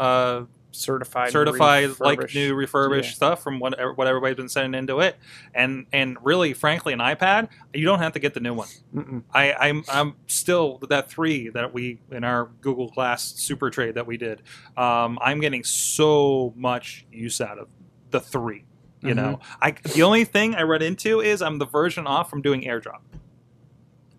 [0.00, 3.14] uh certified, certified like new refurbished Yeah.
[3.14, 5.16] stuff from what what everybody's been sending into it
[5.54, 9.22] and and really frankly an ipad you don't have to get the new one Mm-mm.
[9.34, 14.06] I, I'm I'm still that three that we in our Google Glass Super Trade that
[14.06, 14.42] we did.
[14.76, 17.68] Um, I'm getting so much use out of
[18.10, 18.64] the three.
[19.02, 22.42] You know, I the only thing I run into is I'm the version off from
[22.42, 23.00] doing AirDrop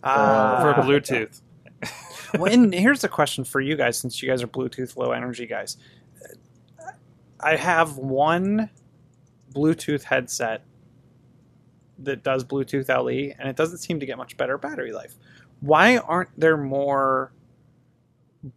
[0.03, 0.59] Ah.
[0.61, 1.41] for Bluetooth.
[2.39, 5.45] well, and here's a question for you guys, since you guys are Bluetooth low energy
[5.45, 5.77] guys.
[7.43, 8.69] I have one
[9.53, 10.63] Bluetooth headset
[11.99, 15.15] that does Bluetooth LE, and it doesn't seem to get much better battery life.
[15.59, 17.31] Why aren't there more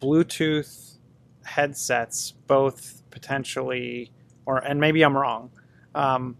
[0.01, 0.97] Bluetooth
[1.43, 4.11] headsets, both potentially,
[4.45, 5.51] or and maybe I'm wrong,
[5.93, 6.37] um,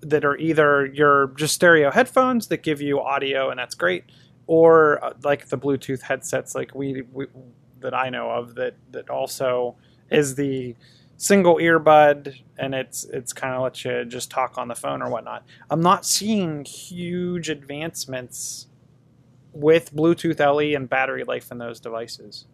[0.00, 4.04] that are either your just stereo headphones that give you audio and that's great,
[4.46, 7.26] or uh, like the Bluetooth headsets like we, we
[7.80, 9.76] that I know of that that also
[10.10, 10.76] is the
[11.18, 15.10] single earbud and it's it's kind of lets you just talk on the phone or
[15.10, 15.44] whatnot.
[15.68, 18.68] I'm not seeing huge advancements
[19.52, 22.46] with Bluetooth LE and battery life in those devices.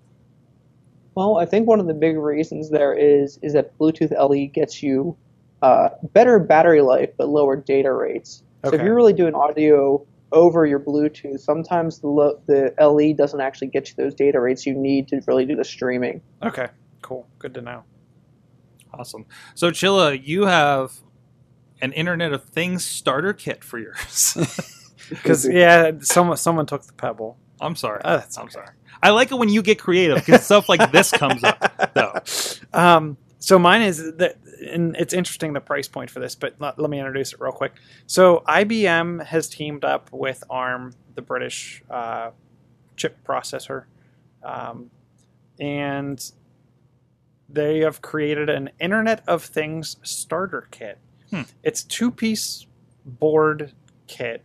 [1.14, 4.82] Well, I think one of the big reasons there is is that Bluetooth LE gets
[4.82, 5.16] you
[5.62, 8.42] uh, better battery life but lower data rates.
[8.64, 13.42] So if you're really doing audio over your Bluetooth, sometimes the lo- the LE doesn't
[13.42, 16.22] actually get you those data rates you need to really do the streaming.
[16.42, 16.68] Okay,
[17.02, 17.84] cool, good to know.
[18.98, 19.26] Awesome.
[19.54, 20.92] So Chilla, you have
[21.80, 24.36] an Internet of Things starter kit for yours.
[25.10, 27.36] Because yeah, someone someone took the pebble.
[27.60, 28.00] I'm sorry.
[28.04, 28.52] Oh, that's I'm okay.
[28.52, 28.68] sorry.
[29.02, 31.92] I like it when you get creative because stuff like this comes up.
[31.94, 32.14] though.
[32.72, 34.36] Um, so mine is that,
[34.68, 37.52] and it's interesting the price point for this, but let, let me introduce it real
[37.52, 37.74] quick.
[38.06, 42.30] So IBM has teamed up with ARM, the British uh,
[42.96, 43.84] chip processor,
[44.42, 44.90] um,
[45.60, 46.32] and
[47.54, 50.98] they have created an Internet of Things starter kit.
[51.30, 51.42] Hmm.
[51.62, 52.66] It's two piece
[53.04, 53.72] board
[54.06, 54.42] kit.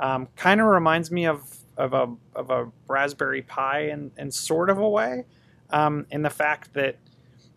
[0.00, 4.68] Um, kind of reminds me of of a of a Raspberry Pi in, in sort
[4.68, 5.24] of a way,
[5.70, 6.96] um, in the fact that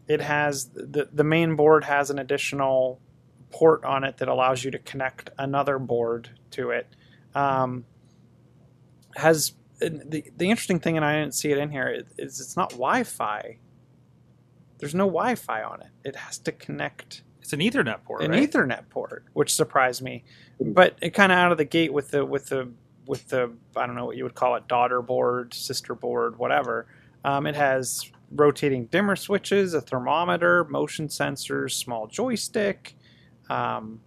[0.08, 3.00] it has the the main board has an additional
[3.52, 6.88] port on it that allows you to connect another board to it.
[7.34, 7.86] Um,
[9.16, 12.56] has and the the interesting thing, and I didn't see it in here, is it's
[12.56, 13.58] not Wi-Fi.
[14.80, 15.88] There's no Wi-Fi on it.
[16.04, 18.50] It has to connect It's an Ethernet port, an right?
[18.50, 20.24] Ethernet port, which surprised me.
[20.60, 22.70] But it kind of out of the gate with the with the
[23.08, 26.88] with the I don't know what you would call it, daughter board, sister board, whatever.
[27.24, 32.96] Um, it has rotating dimmer switches, a thermometer, motion sensors, small joystick,
[33.50, 34.02] um,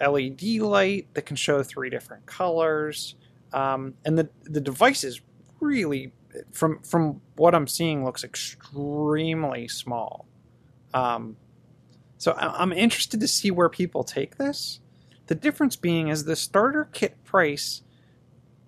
[0.00, 3.14] LED light that can show three different colors,
[3.52, 5.20] um, and the the device is
[5.60, 6.12] really
[6.52, 10.26] from from what I'm seeing looks extremely small.
[10.92, 11.36] Um,
[12.18, 14.80] so I- I'm interested to see where people take this.
[15.26, 17.82] The difference being is the starter kit price,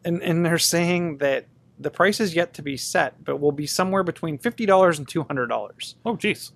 [0.05, 1.46] and, and they're saying that
[1.79, 5.07] the price is yet to be set, but will be somewhere between fifty dollars and
[5.07, 6.50] two hundred dollars, Oh, jeez.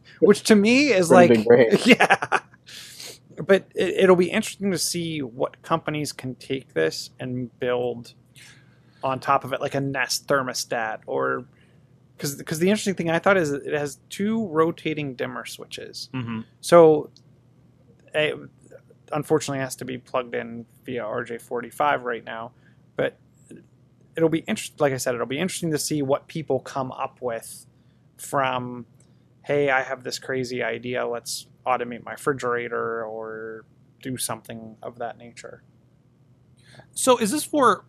[0.20, 2.38] which to me is Pretty like big yeah.
[3.36, 8.14] But it, it'll be interesting to see what companies can take this and build
[9.06, 11.46] on top of it, like a Nest thermostat, or
[12.16, 16.10] because because the interesting thing I thought is it has two rotating dimmer switches.
[16.12, 17.10] hmm So,
[18.12, 18.36] it
[19.12, 22.52] unfortunately has to be plugged in via RJ45 right now,
[22.96, 23.16] but
[24.16, 24.76] it'll be interesting.
[24.80, 27.66] Like I said, it'll be interesting to see what people come up with
[28.16, 28.86] from,
[29.42, 31.06] hey, I have this crazy idea.
[31.06, 33.64] Let's automate my refrigerator or
[34.02, 35.62] do something of that nature.
[36.92, 37.84] So is this for?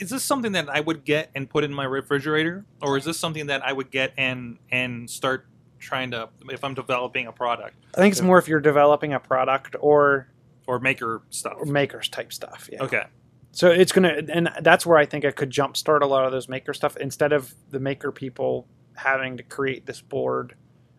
[0.00, 3.18] Is this something that I would get and put in my refrigerator, or is this
[3.18, 5.46] something that I would get and and start
[5.78, 9.20] trying to if I'm developing a product I think it's more if you're developing a
[9.20, 10.28] product or,
[10.66, 11.54] or maker stuff?
[11.58, 12.68] or makers type stuff.
[12.70, 12.82] Yeah.
[12.82, 13.04] Okay.
[13.52, 16.46] So it's gonna, and that's where I think I could jumpstart a lot of those
[16.46, 16.98] maker stuff.
[16.98, 20.54] Instead of the maker people having to create this board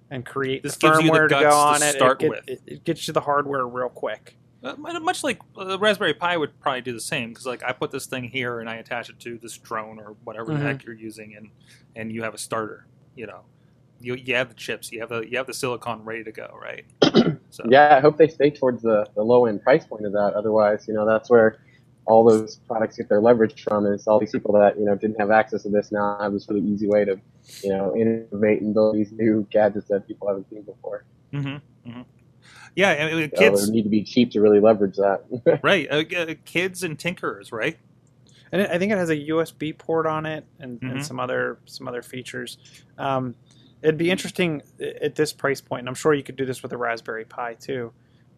[0.10, 2.48] and create This the you the firmware to go to on it, start it, with.
[2.48, 4.38] it, it gets you the hardware real quick.
[4.64, 7.74] Uh, much like uh, the Raspberry Pi would probably do the same because like I
[7.74, 10.58] put this thing here and I attach it to this drone or whatever Mhm.
[10.58, 11.52] the heck you're using and
[11.96, 12.88] and you have a starter.
[13.16, 13.42] You know,
[14.00, 16.58] you you have the chips, you have the you have the silicon ready to go,
[16.62, 16.86] right?
[17.52, 20.34] So Yeah, I hope they stay towards the, the low end price point of that.
[20.36, 21.60] Otherwise, you know, that's where
[22.06, 25.20] all those products get their leverage from is all these people that, you know, didn't
[25.20, 27.20] have access to this now have this really easy way to,
[27.64, 31.06] you know, innovate and build these new gadgets that people haven't seen before.
[31.32, 32.04] hmm hmm
[32.76, 35.60] Yeah, I mean, kids, they need to be cheap to really leverage that.
[35.64, 35.88] right?
[35.90, 37.78] Uh, uh, kids and tinkerers, right?
[38.52, 40.92] And I think it has a USB port on it and, Mhm.
[40.92, 42.58] and some other some other features.
[42.98, 43.36] Um,
[43.82, 46.72] it'd be interesting at this price point, and I'm sure you could do this with
[46.72, 47.92] a Raspberry Pi too.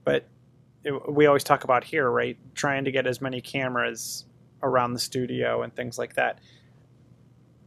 [0.06, 0.26] But
[0.84, 2.38] it, we always talk about here, right?
[2.56, 4.26] Trying to get as many cameras
[4.64, 6.40] around the studio and things like that.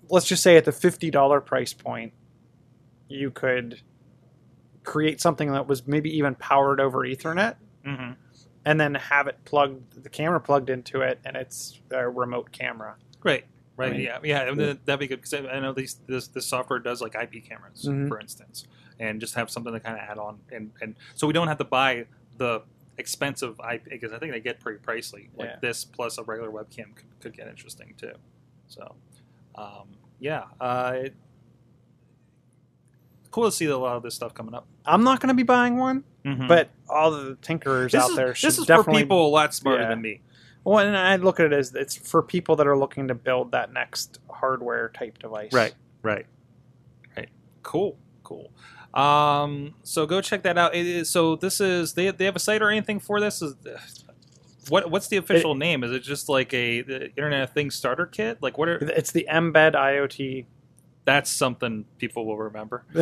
[0.09, 2.13] Let's just say at the fifty dollar price point,
[3.09, 3.81] you could
[4.85, 8.13] create something that was maybe even powered over Ethernet hmm
[8.65, 12.95] and then have it plugged the camera plugged into it and it's a remote camera
[13.25, 13.45] Right.
[13.77, 13.89] Right.
[13.89, 14.19] I mean- yeah.
[14.23, 14.75] Yeah.
[14.85, 18.07] That'd be good because I know these this this software does like IP cameras, Mhm.
[18.09, 18.67] for instance,
[19.01, 21.59] and just have something to kind of add on, and and so we don't have
[21.59, 22.63] to buy the
[22.99, 25.29] expensive IP because I think they get pretty pricey.
[25.37, 25.57] Like Yeah.
[25.63, 28.13] this plus a regular webcam could, could get interesting too.
[28.69, 28.95] So,
[29.55, 29.89] um,
[30.21, 31.15] yeah, uh, it,
[33.33, 34.67] cool to see a lot of this stuff coming up.
[34.87, 36.47] i'm not going to be buying one Mhm.
[36.47, 39.53] but all the tinkerers this out is, there should this is for people a lot
[39.53, 39.89] smarter yeah.
[39.89, 40.21] than me.
[40.63, 43.51] well and i look at it as it's for people that are looking to build
[43.51, 46.27] that next hardware type device Right, right,
[47.17, 47.29] right.
[47.65, 48.53] Cool, cool.
[48.95, 50.75] Um, so go check that out.
[50.75, 53.41] It is, so this is they they have a site or anything for this?
[53.41, 53.55] Is
[54.69, 55.83] what what's the official name?
[55.83, 58.39] Is it just like a the Internet of Things starter kit?
[58.43, 60.45] Like what are it's the mbed iot
[61.05, 62.85] that's something people will remember.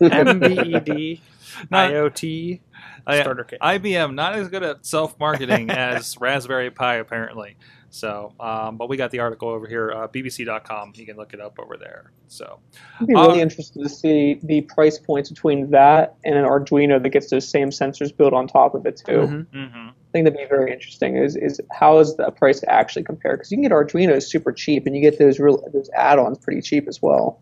[0.00, 1.20] mbed
[1.70, 2.60] Not- iot
[3.06, 7.56] I- starter kit IBM not as good at self marketing as Raspberry Pi apparently.
[7.90, 10.94] So, um, but we got the article over here, uh, BBC.com.
[10.96, 12.10] You can look it up over there.
[12.26, 12.58] So,
[13.00, 17.00] I'd be really Um, interested to see the price points between that and an Arduino
[17.00, 19.12] that gets those same sensors built on top of it too.
[19.12, 19.46] Mhm.
[19.54, 19.92] mhm.
[20.14, 21.16] I think that'd be very interesting.
[21.16, 23.36] Is is how is the price actually compare?
[23.36, 26.60] Because you can get Arduinos super cheap, and you get those real those add-ons pretty
[26.60, 27.40] cheap as well.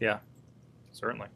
[0.00, 0.18] Yeah,
[0.92, 1.28] certainly.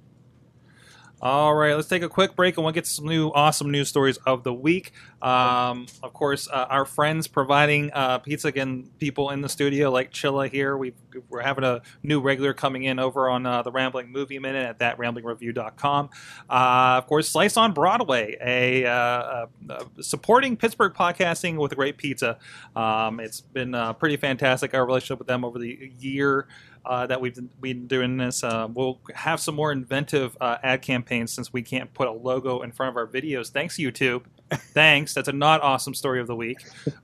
[1.25, 4.19] All right, let's take a quick break and we'll get some new awesome news stories
[4.27, 4.93] of the week.
[5.23, 10.13] Um, of course, uh, our friends providing uh, pizza again, people in the studio like
[10.13, 10.77] Chilla here.
[10.77, 10.93] we
[11.31, 14.99] we're having a new regular coming in over on uh, the Rambling Movie Minute at
[14.99, 16.11] thatramblingreview.com.
[16.51, 21.77] Uh, of course, Slice on Broadway, a, uh, uh, uh, supporting Pittsburgh podcasting with a
[21.77, 22.39] great pizza.
[22.77, 26.49] Um, it's been uh, pretty fantastic, our relationship with them over the year
[26.87, 28.45] uh, that we've been doing this.
[28.45, 32.63] Uh, we'll have some more inventive uh, ad campaigns since we can't put a logo
[32.63, 33.51] in front of our videos.
[33.51, 34.23] Thanks, YouTube.
[34.53, 35.15] Thanks.
[35.15, 36.59] That's a not awesome story of the week.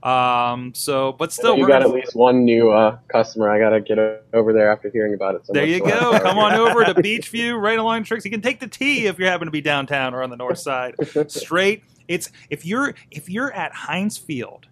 [0.05, 3.49] Um, so, but still, you we're got gonna- at least one new uh, customer.
[3.51, 3.99] I gotta get
[4.33, 5.47] over there after hearing about it.
[5.47, 6.19] So There you go.
[6.21, 8.25] Come on over to Beechview, right along Tricks.
[8.25, 10.59] You can take the T if you happen to be downtown or on the north
[10.59, 10.95] side.
[11.29, 11.83] Straight.
[12.09, 14.67] It's if you're if you're at Heinz Field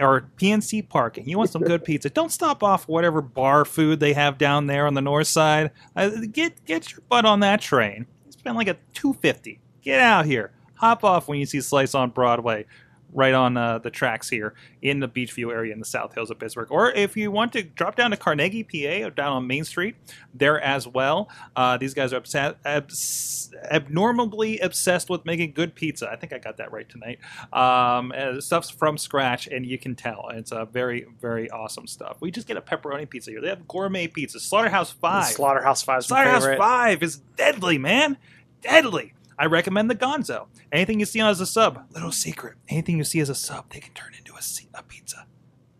[0.00, 4.00] or PNC Park and you want some good pizza, don't stop off whatever bar food
[4.00, 5.70] they have down there on the north side.
[5.94, 8.06] Uh, get get your butt on that train.
[8.30, 9.60] Spend like a two fifty.
[9.82, 10.52] Get out here.
[10.74, 12.64] Hop off when you see Slice on Broadway.
[13.12, 16.38] Right on uh, the tracks here in the Beechview area in the South Hills of
[16.38, 16.70] Pittsburgh.
[16.70, 19.96] Or if you want to drop down to Carnegie, PA, or down on Main Street,
[20.32, 21.28] there as well.
[21.56, 26.08] Uh, these guys are obsessed, abs- abnormally obsessed with making good pizza.
[26.10, 27.18] I think I got that right tonight.
[27.52, 30.28] Um, stuff's from scratch, and you can tell.
[30.32, 32.18] It's a very, very awesome stuff.
[32.20, 33.40] We just get a pepperoni pizza here.
[33.40, 34.38] They have gourmet pizza.
[34.38, 35.26] Slaughterhouse Five.
[35.32, 36.04] Slaughterhouse Five.
[36.04, 36.58] Slaughterhouse favorite.
[36.58, 38.18] Five is deadly, man.
[38.62, 39.14] Deadly.
[39.40, 40.48] I recommend the Gonzo.
[40.70, 42.58] Anything you see as a sub, little secret.
[42.68, 44.40] Anything you see as a sub, they can turn into a,
[44.78, 45.26] a pizza,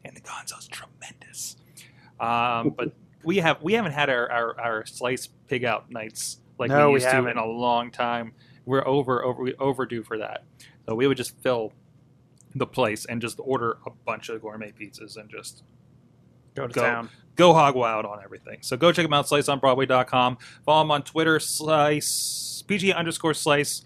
[0.03, 1.57] and the Gonzo's tremendous.
[2.19, 6.71] Um, but we have we haven't had our, our, our slice pig out nights like
[6.71, 8.33] No, we we used to in a long time.
[8.65, 10.45] We're over over we overdue for that.
[10.89, 11.75] So we would just fill
[12.55, 15.65] the place and just order a bunch of gourmet pizzas and just
[16.55, 16.83] Go to Go.
[16.83, 17.11] town.
[17.37, 18.59] go hog wild on everything.
[18.63, 20.39] So go check them out, sliceonbroadway.com.
[20.65, 22.07] Follow them on Twitter, slice,
[22.71, 23.83] PG underscore slice,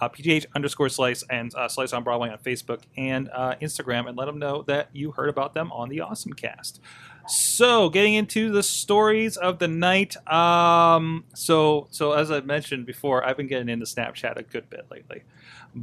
[0.00, 4.16] uh, PGH underscore slice, and uh, slice on Broadway on Facebook and uh, Instagram, and
[4.16, 6.78] let them know that you heard about them on the AwesomeCast.
[7.26, 10.16] So, getting into the stories of the night.
[10.32, 14.86] Um, so, so as I mentioned before, I've been getting into Snapchat a good bit
[14.88, 15.24] lately,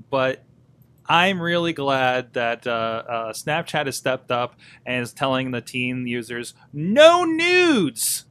[0.10, 0.41] but
[1.08, 6.08] I'm really glad that uh, uh, Snapchat has stepped up and is telling the teen
[6.08, 8.26] users no nudes.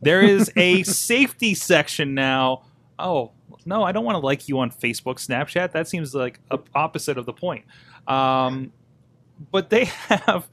[0.00, 2.62] There is a safety section now.
[2.98, 3.32] Oh
[3.64, 5.72] no, I don't want to like you on Facebook, Snapchat.
[5.72, 7.64] That seems like a opposite of the point.
[8.06, 8.72] Um,
[9.50, 10.48] but they have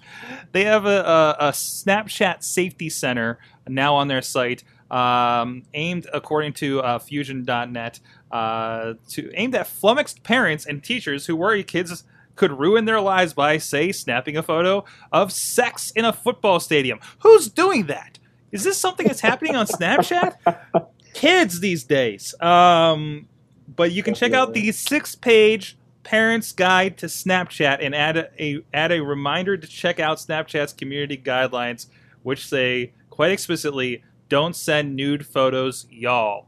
[0.51, 1.01] they have a,
[1.39, 7.99] a, a Snapchat safety center now on their site, um, aimed according to uh, Fusion.net
[8.31, 12.03] uh, to aimed at flummoxed parents and teachers who worry kids
[12.35, 16.99] could ruin their lives by, say, snapping a photo of sex in a football stadium.
[17.19, 18.19] Who's doing that?
[18.51, 20.35] Is this something that's happening on Snapchat?
[21.15, 22.39] Kids these days.
[22.41, 23.27] Um,
[23.73, 28.59] but you can check out the six-page parents guide to Snapchat and add a, a
[28.73, 31.87] add a reminder to check out Snapchat's community guidelines,
[32.23, 36.47] which say quite explicitly, "Don't send nude photos, y'all."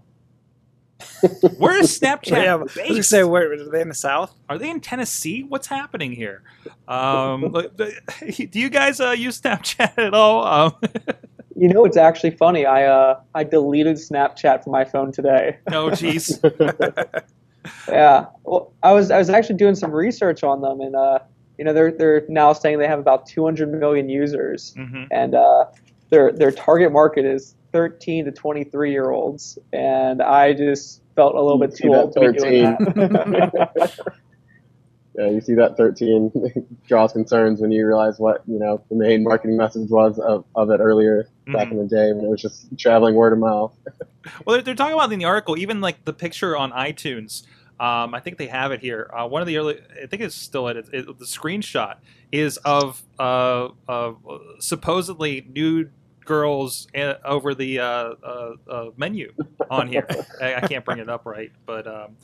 [1.58, 3.10] Where is Snapchat Yeah, based?
[3.10, 4.34] say, where are they in the South?
[4.50, 5.44] Are they in Tennessee?
[5.44, 6.42] What's happening here?
[6.88, 10.46] Um, do you guys uh, use Snapchat at all?
[10.46, 10.76] Um,
[11.58, 12.66] You know, it's actually funny.
[12.66, 15.58] I uh, I deleted Snapchat from my phone today.
[15.70, 16.40] no, jeez.
[17.88, 18.28] Yeah.
[18.44, 21.20] Well, I was I was actually doing some research on them, and uh,
[21.58, 25.66] you know, they're they're now saying they have about 200 million users, hmm and uh,
[26.10, 31.42] their their target market is 13 to 23 year olds, and I just felt a
[31.42, 34.12] little bit too old to be doing that.
[35.18, 39.24] Yeah, you see that 13 draws concerns when you realize what you know the main
[39.24, 42.68] marketing message was of, of it earlier back in the day when it was just
[42.78, 43.74] traveling word of mouth.
[44.46, 47.44] Well, they're, they're talking about in the article, even like the picture on iTunes.
[47.80, 49.10] Um, I think they have it here.
[49.14, 50.76] Uh, one of the early, I think it's still it.
[50.92, 51.96] it the screenshot
[52.30, 54.14] is of uh, uh,
[54.60, 55.94] supposedly nude
[56.28, 59.34] girls uh, over the uh, uh, uh, menu
[59.72, 60.06] on here.
[60.42, 62.18] I, I can't bring it up right, but um,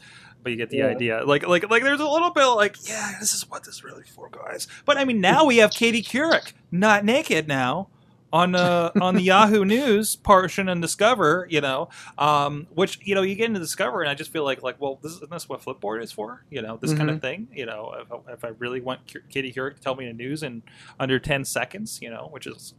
[0.44, 0.88] but you get the Yeah.
[0.88, 1.24] idea.
[1.26, 4.04] Like like like there's a little bit like yeah, this is what this is really
[4.04, 4.68] for, guys.
[4.86, 7.90] But I mean, now we have Katie Couric not naked now
[8.32, 13.22] on uh, on the Yahoo News portion and Discover, you know, um, which you know
[13.22, 15.62] you get into Discover, and I just feel like like well, this isn't this what
[15.62, 18.50] Flipboard is for, you know, this kind of thing, you know, if, I- if I
[18.50, 20.64] really want K- Katie Couric to tell me the news in
[21.00, 22.74] under ten seconds, you know, which is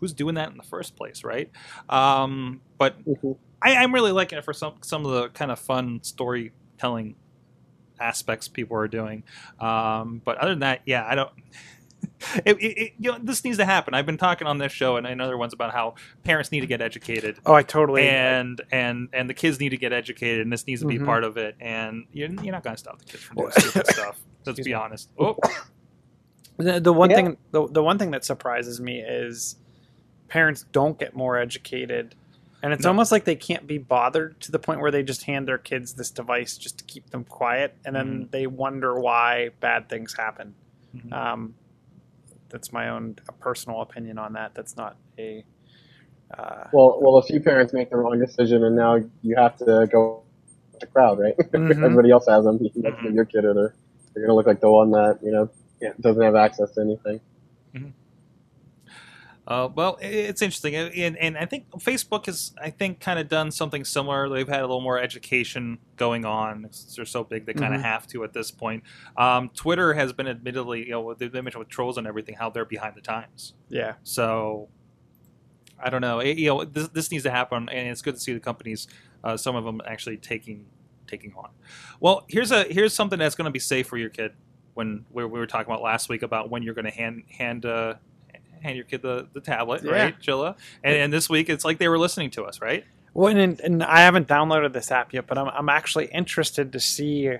[0.00, 1.50] who's doing that in the first place, right?
[1.88, 3.36] Um, but Mhm.
[3.62, 7.16] I, I'm really liking it for some some of the kind of fun storytelling
[8.00, 9.24] aspects people are doing.
[9.60, 11.30] Um, but other than that, yeah, I don't.
[12.44, 13.92] it, it, it- you know, this needs to happen.
[13.94, 16.66] I've been talking on this show and in other ones about how parents need to
[16.68, 17.38] get educated.
[17.44, 18.08] Oh, I totally.
[18.08, 21.06] And and and the kids need to get educated, and this needs to be Mhm.
[21.06, 21.56] part of it.
[21.60, 24.20] And you're, you're not going to stop the kids from doing stupid stuff.
[24.46, 24.74] Let's Excuse be me.
[24.74, 25.10] honest.
[25.18, 25.36] Oh,
[26.56, 27.16] The, the one Yeah.
[27.16, 29.56] thing the, the one thing that surprises me is
[30.28, 32.14] parents don't get more educated
[32.62, 32.90] and it's No.
[32.90, 35.94] almost like they can't be bothered to the point where they just hand their kids
[35.94, 38.30] this device just to keep them quiet and then Mhm.
[38.30, 40.54] they wonder why bad things happen
[40.96, 41.12] Mhm.
[41.12, 41.54] um,
[42.48, 45.44] that's my own personal opinion on that that's not a
[46.36, 49.88] uh, Well, well, a few parents make the wrong decision, and now you have to
[49.90, 50.22] go
[50.72, 51.34] with the crowd, right?
[51.52, 51.82] Mhm.
[51.82, 52.58] Everybody else has them.
[52.60, 53.02] You can Mhm.
[53.02, 53.74] give your kid, or they're,
[54.12, 55.48] they're going to look like the one that you know
[56.00, 57.20] doesn't have access to anything.
[59.48, 63.50] Uh, well, it's interesting, and, and I think Facebook has, I think, kind of done
[63.50, 64.28] something similar.
[64.28, 66.68] They've had a little more education going on.
[66.94, 67.84] They're so big, they kind of Mhm.
[67.84, 68.82] have to at this point.
[69.16, 72.66] Um, Twitter has been admittedly, you know, they mentioned with trolls and everything, how they're
[72.66, 73.54] behind the times.
[73.70, 74.68] yeah So,
[75.82, 76.18] I don't know.
[76.20, 78.86] It- you know, this, this needs to happen, and it's good to see the companies,
[79.24, 80.66] uh, some of them actually taking
[81.06, 81.48] taking on.
[82.00, 84.32] Well, here's a here's something that's going to be safe for your kid.
[84.74, 87.64] When we, we were talking about last week about when you're going to hand hand
[87.64, 87.94] uh,
[88.62, 89.90] hand your kid the, the tablet, Yeah.
[89.92, 90.56] right, Chilla?
[90.84, 92.84] And, and this week, it's like they were listening to us, right?
[93.14, 96.78] well and, and i haven't downloaded this app yet but i'm, I'm actually interested to
[96.78, 97.32] see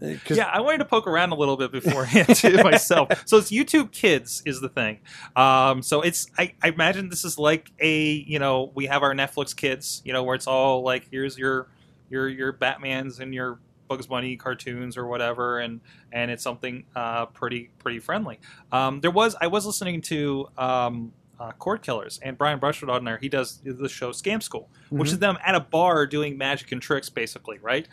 [0.00, 3.08] because Yeah, I wanted to poke around a little bit beforehand too myself.
[3.26, 5.00] So it's YouTube Kids is the thing.
[5.34, 9.12] Um, so it's I, I imagine this is like a you know we have our
[9.12, 11.66] Netflix Kids, you know, where it's all like here's your
[12.08, 13.58] your your Batman's and your
[13.88, 15.80] Bugs Bunny cartoons or whatever, and
[16.12, 18.38] and it's something uh, pretty pretty friendly.
[18.70, 20.48] Um, there was I was listening to.
[20.56, 23.16] Um, uh, Cord Killers and Brian Brushwood on there.
[23.16, 26.82] He does the show Scam School, which is them at a bar doing magic and
[26.82, 27.86] tricks, basically, right?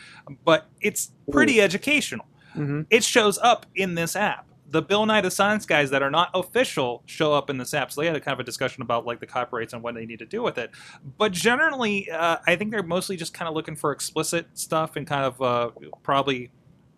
[0.44, 4.48] But it's pretty educational hmm it shows up in this app.
[4.76, 7.94] The Bill Nye the Science guys that are not official show up in this app.
[7.94, 10.06] So they had a kind of a discussion about like the copyrights and what they
[10.06, 10.70] need to do with it.
[11.18, 15.08] But generally, uh, I think they're mostly just kind of looking for explicit stuff and
[15.08, 15.70] kind of uh,
[16.04, 16.52] probably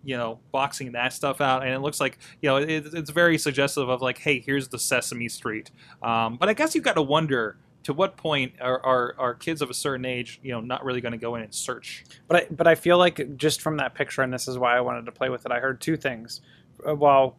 [0.03, 1.61] you know boxing that stuff out.
[1.61, 4.79] And it looks like you know it, it's very suggestive of like, hey, here's the
[4.79, 5.69] Sesame Street.
[6.01, 7.57] Um, but I guess you've got to wonder.
[7.83, 10.99] To what point are, are, are kids of a certain age, you know, not really
[10.99, 12.03] going to go in and search?
[12.27, 14.81] But I, but I feel like just from that picture, and this is why I
[14.81, 15.53] wanted to play with it.
[15.53, 16.41] I heard two things.
[16.85, 17.37] Uh, Well,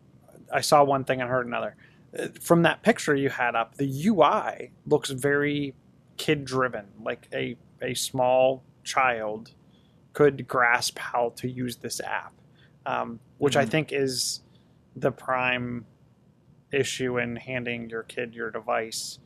[0.53, 1.77] I saw one thing and heard another.
[2.19, 5.75] Uh, From that picture you had up, the UI looks very
[6.17, 6.87] kid driven.
[7.03, 9.53] Like a a small child
[10.13, 12.33] could grasp how to use this app,
[12.87, 13.69] um, which I Mhm.
[13.71, 14.43] think is
[14.97, 15.87] the prime
[16.73, 19.19] issue in handing your kid your device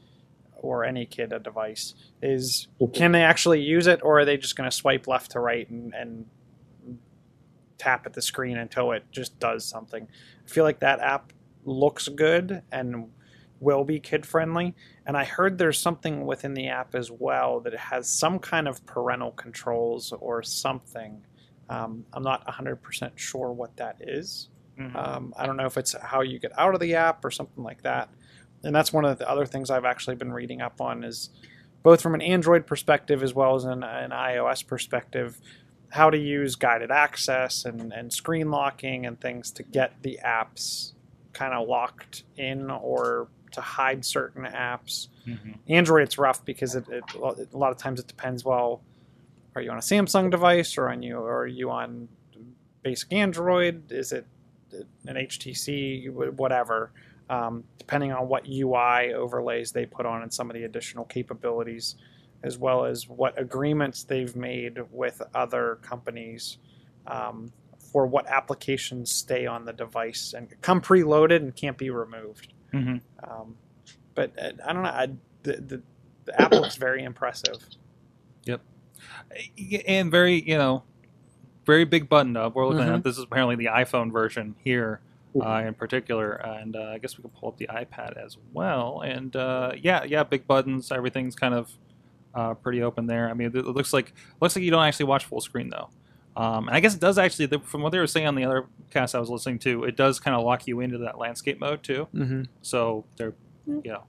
[0.54, 4.54] or any kid a device is can they actually use it or are they just
[4.54, 6.26] going to swipe left to right and, and
[7.82, 10.06] tap at the screen until it just does something
[10.46, 11.32] i feel like that app
[11.64, 13.08] looks good and
[13.60, 14.74] will be kid friendly
[15.06, 18.84] and i heard there's something within the app as well that has some kind of
[18.86, 21.22] parental controls or something
[21.68, 24.96] um, i'm not 100% sure what that is Mhm.
[24.96, 27.62] um, I don't know if it's how you get out of the app or something
[27.62, 28.08] like that.
[28.64, 31.28] And that's one of the other things I've actually been reading up on is
[31.82, 35.38] both from an Android perspective as well as an, an iOS perspective,
[35.92, 40.92] how to use guided access and, and screen locking and things to get the apps
[41.34, 45.08] kind of locked in or to hide certain apps.
[45.26, 45.58] Mhm.
[45.68, 48.42] Android, it's rough because it, it, a lot of times it depends.
[48.42, 48.80] Well,
[49.54, 52.08] are you on a Samsung device or on you or are you on
[52.82, 53.92] basic Android?
[53.92, 54.24] Is it
[55.06, 56.08] an HTC?
[56.10, 56.90] Whatever.
[57.28, 61.96] Um, depending on what UI overlays they put on and some of the additional capabilities,
[62.42, 66.58] as well as what agreements they've made with other companies
[67.06, 67.52] um,
[67.92, 72.52] for what applications stay on the device and come preloaded and can't be removed.
[72.72, 73.00] Mhm.
[73.22, 73.56] Um,
[74.14, 74.88] but uh, I don't know.
[74.88, 75.06] I,
[75.42, 75.82] the, the,
[76.24, 77.58] the app looks very impressive.
[78.44, 78.60] Yep,
[79.86, 80.82] and very you know
[81.64, 82.96] very big button up we're looking Mhm.
[82.96, 85.00] at this is apparently the iphone version here
[85.40, 89.00] uh, in particular and uh, i guess we can pull up the ipad as well
[89.04, 91.70] and uh, yeah yeah big buttons everything's kind of
[92.34, 95.24] uh, pretty open there i mean it looks like looks like you don't actually watch
[95.24, 95.88] full screen though
[96.36, 98.66] um, and i guess it does actually from what they were saying on the other
[98.90, 101.82] cast i was listening to it does kind of lock you into that landscape mode
[101.82, 102.42] too Mm-hmm.
[102.62, 103.34] so they're
[103.66, 104.04] you know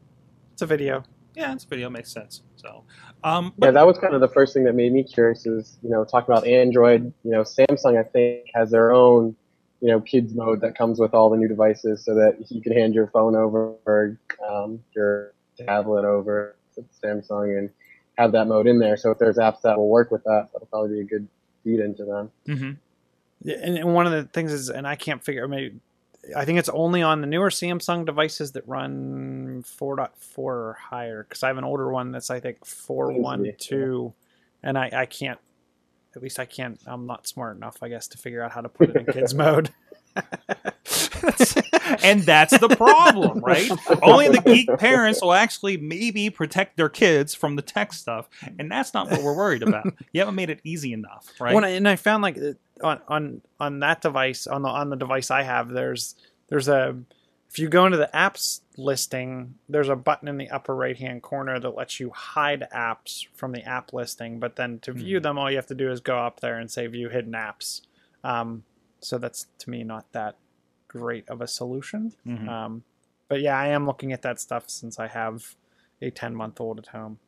[0.53, 1.03] It's a video.
[1.36, 2.84] yeah it's a video makes sense so
[3.26, 5.45] um Yeah, that was kind of the first thing that made me curious.
[5.45, 7.13] Is you know talking about Android.
[7.24, 9.36] You know, Samsung I think has their own
[9.82, 12.71] you know kids mode that comes with all the new devices, so that you can
[12.74, 14.17] hand your phone over or
[14.49, 17.69] um, your tablet over to Samsung and
[18.18, 18.97] have that mode in there.
[18.97, 21.28] So if there's apps that will work with that, that'll probably be a good
[21.64, 22.32] feed into them.
[22.47, 22.78] mhm.
[23.45, 25.80] Yeah, And, one of the things is, and I can't figure, maybe
[26.36, 31.24] I think it's only on the newer Samsung devices that run 4.4 or higher.
[31.28, 34.14] Because I have an older one that's I think 4.1.2,
[34.64, 35.39] and I, I can't.
[36.16, 36.80] At least I can't.
[36.86, 39.34] I'm not smart enough, I guess, to figure out how to put it in kids
[39.36, 39.72] mode.
[42.03, 43.70] and that's the problem, right?
[44.01, 48.72] Only the geek parents will actually maybe protect their kids from the tech stuff, and
[48.72, 49.86] that's not what we're worried about.
[50.11, 51.53] You haven't made it easy enough, right?
[51.53, 52.38] When I, and I found like
[52.82, 56.16] on on on that device on the on the device I have, there's
[56.49, 56.95] there's a
[57.53, 61.22] if you go into the apps listing, there's a button in the upper right hand
[61.22, 64.39] corner that lets you hide apps from the app listing.
[64.39, 66.72] But then to view them, all you have to do is go up there and
[66.72, 67.82] say view hidden apps.
[68.24, 68.64] Um,
[69.03, 70.37] so that's to me not that
[70.87, 72.13] great of a solution.
[72.25, 72.47] Mhm.
[72.47, 72.83] Um,
[73.27, 75.55] but yeah, I am looking at that stuff since I have
[76.01, 77.19] a 10 month old at home.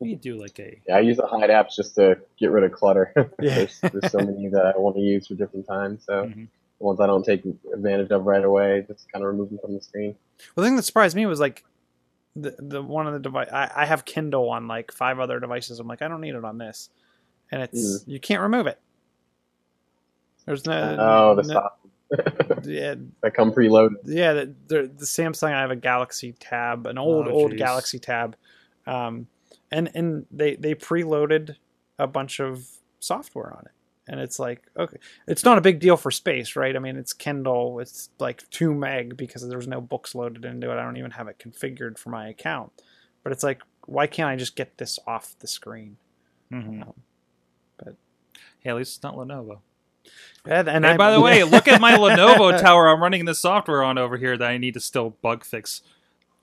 [0.00, 2.70] we do like a Yeah, I use the hide apps just to get rid of
[2.72, 3.12] clutter.
[3.40, 3.56] Yeah.
[3.56, 6.04] there's, there's so many that I want to use for different times.
[6.04, 6.46] So Mhm.
[6.78, 7.44] the ones I don't take
[7.74, 10.14] advantage of right away, just kind of remove them from the screen.
[10.54, 11.64] Well, the thing that surprised me was like
[12.36, 13.48] the the one of the device.
[13.52, 15.80] I, I have Kindle on like five other devices.
[15.80, 16.90] I'm like, I don't need it on this,
[17.50, 18.78] and it's you can't remove it.
[20.48, 20.96] There's no.
[20.98, 21.80] oh, the no- stop.
[22.64, 23.96] Yeah, that come preloaded.
[24.04, 24.32] yeah.
[24.32, 25.52] The, the, the Samsung.
[25.52, 27.56] I have a Galaxy Tab, an old Oh, old.
[27.58, 28.34] Galaxy Tab,
[28.86, 29.26] um,
[29.70, 31.56] and and they they preloaded
[31.98, 32.66] a bunch of
[32.98, 33.72] software on it,
[34.10, 34.96] and it's like okay,
[35.26, 36.74] it's not a big deal for space, right?
[36.74, 40.78] I mean, it's Kindle, it's like two meg because there's no books loaded into it.
[40.78, 42.72] I don't even have it configured for my account,
[43.22, 45.98] but it's like, why can't I just get this off the screen?
[46.50, 46.82] Mhm.
[46.84, 46.94] Um,
[47.76, 47.96] but-
[48.60, 49.58] hey, at least it's not Lenovo.
[50.44, 53.98] And, and by the way, look at my Lenovo tower I'm running this software on
[53.98, 55.82] over here that I need to still bug fix.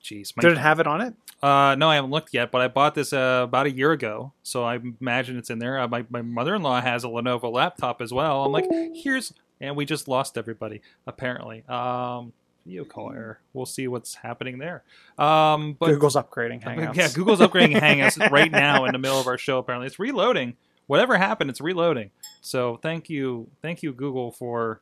[0.04, 1.16] Jeez, my did it have it on it?
[1.42, 4.34] Uh, no, I haven't looked yet, but I bought this uh, about a year ago,
[4.44, 5.80] so I imagine it's in there.
[5.80, 8.46] Uh, my my mother in law has a Lenovo laptop as well.
[8.46, 11.64] I'm like, here's, and we just lost everybody apparently.
[11.68, 12.34] Um,
[12.66, 13.40] video call error.
[13.54, 14.84] We'll see what's happening there.
[15.18, 16.96] Um, but Google's upgrading Hangouts.
[16.96, 19.60] yeah, Google's upgrading Hangouts right now in the middle of our show.
[19.60, 20.56] Apparently, it's reloading.
[20.88, 22.12] Whatever happened, it's reloading.
[22.42, 24.82] So thank you, thank you, Google, for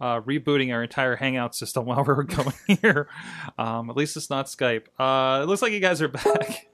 [0.00, 3.08] uh, rebooting our entire Hangout system while we were going here.
[3.58, 4.86] Um, at least it's not Skype.
[4.98, 6.68] Uh, it looks like you guys are back.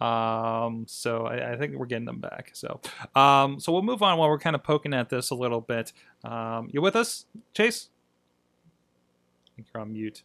[0.00, 2.50] um, so I, I think we're getting them back.
[2.54, 2.80] So,
[3.14, 5.92] um, so we'll move on while we're kind of poking at this a little bit.
[6.24, 7.88] Um, you with us, Chase?
[9.46, 10.22] I think you're on mute.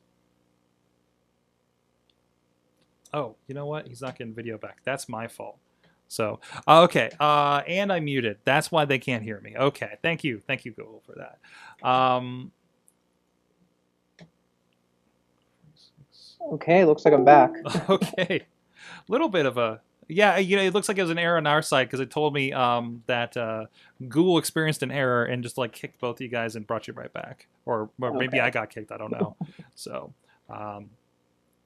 [3.14, 3.88] Oh, you know what?
[3.88, 4.80] He's not getting video back.
[4.86, 5.58] That's my fault.
[6.12, 7.10] So, okay.
[7.22, 8.40] Uh, and I muted.
[8.44, 9.56] That's why they can't hear me.
[9.56, 9.98] Okay.
[10.02, 10.42] Thank you.
[10.46, 11.88] Thank you, Google, for that.
[11.88, 12.52] Um,
[16.54, 17.52] Okay, looks like I'm back.
[17.90, 18.46] okay.
[19.08, 19.80] Little bit of a.
[20.08, 22.10] Yeah, you know, it looks like it was an error on our side because it
[22.10, 23.66] told me um, that uh,
[24.10, 26.94] Google experienced an error and just like kicked both of you guys and brought you
[26.94, 28.92] right back, or, or maybe I got kicked.
[28.92, 29.38] I don't know.
[29.76, 30.12] so,
[30.50, 30.90] um,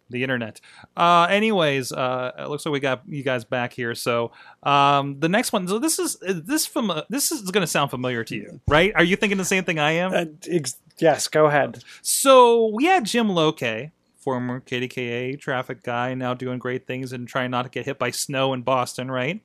[0.09, 0.61] the internet.
[0.95, 3.95] Uh, anyways, uh, it looks like we got you guys back here.
[3.95, 4.31] So
[4.63, 5.67] um, the next one.
[5.67, 8.91] So this is this from this is going to sound familiar to you, right?
[8.95, 10.13] Are you thinking the same thing I am?
[10.13, 11.83] Uh, ex- yes, go ahead.
[12.01, 17.51] So we had Jim Loke, former KDKA traffic guy, now doing great things and trying
[17.51, 19.41] not to get hit by snow in Boston, right?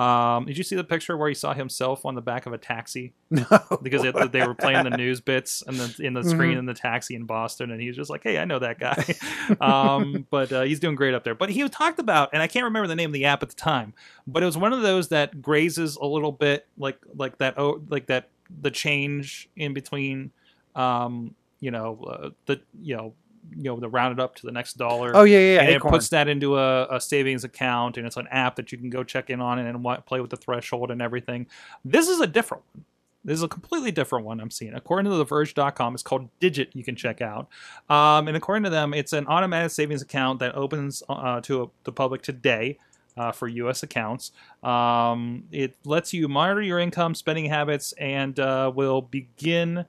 [0.00, 2.58] Um, did you see the picture where he saw himself on the back of a
[2.58, 3.44] taxi No.
[3.82, 6.60] because it, they were playing the news bits and the in the screen Mhm.
[6.60, 9.04] in the taxi in Boston, and he was just like, "Hey, I know that guy."
[9.60, 11.34] um, but uh, he's doing great up there.
[11.34, 13.54] But he talked about, and I can't remember the name of the app at the
[13.56, 13.92] time,
[14.26, 17.82] but it was one of those that grazes a little bit like like that oh
[17.88, 18.28] like that
[18.62, 20.30] the change in between,
[20.74, 23.14] um, you know, uh, the you know
[23.50, 25.12] you know the rounded up to the next dollar.
[25.14, 25.54] Oh yeah, yeah.
[25.54, 28.72] yeah and it puts that into a, a savings account and it's an app that
[28.72, 31.46] you can go check in on and wa- play with the threshold and everything.
[31.84, 32.84] This is a different one.
[33.22, 34.72] This is a completely different one i'm seeing.
[34.74, 37.48] According to theverge.com it's called digit you can check out.
[37.88, 41.92] Um, and according to them it's an automatic savings account that opens uh, to the
[41.92, 42.78] public today
[43.16, 43.82] uh, for U.S.
[43.82, 44.32] accounts,
[44.62, 49.84] um, it lets you monitor your income, spending habits, and uh, will begin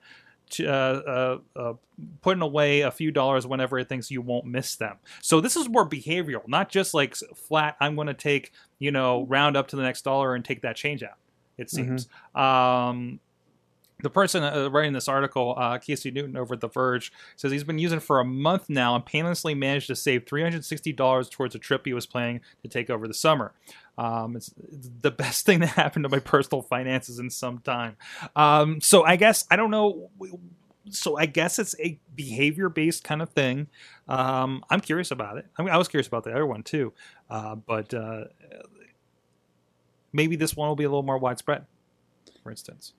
[0.52, 1.74] to, uh, uh, uh,
[2.22, 4.98] putting away a few dollars whenever it thinks you won't miss them.
[5.22, 7.76] So this is more behavioral, not just like flat.
[7.80, 10.76] I'm going to take you know round up to the next dollar and take that
[10.76, 11.18] change out.
[11.58, 12.08] It seems.
[12.36, 13.20] Um,
[14.02, 17.64] the person uh, writing this article, uh, Casey Newton over at The Verge, says he's
[17.64, 21.60] been using it for a month now and painlessly managed to save $360 towards a
[21.60, 23.54] trip he was planning to take over the summer.
[23.98, 27.98] Um, it's, it's the best thing that happened to my personal finances in some time.
[28.36, 30.10] Um, so I guess I don't know.
[30.90, 33.68] So I guess it's a behavior-based kind of thing.
[34.08, 35.46] Um, I'm curious about it.
[35.58, 36.94] I, mean, I was curious about the other one too,
[37.30, 38.26] uh, but uh,
[40.12, 41.66] maybe this one will be a little more widespread.
[42.44, 42.94] For instance.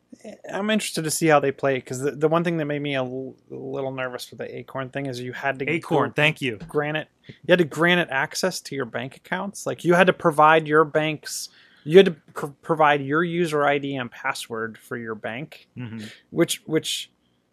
[0.53, 2.95] I'm interested to see how they play because the, the one thing that made me
[2.95, 6.40] a l- little nervous for the Acorn thing is you had to Acorn, go- thank
[6.40, 6.59] you.
[6.68, 10.07] grant it you had to grant it access to your bank accounts like you had
[10.07, 11.49] to provide your bank's
[11.84, 15.99] you had to pr- provide your user id and password for your bank hmm
[16.30, 17.11] which which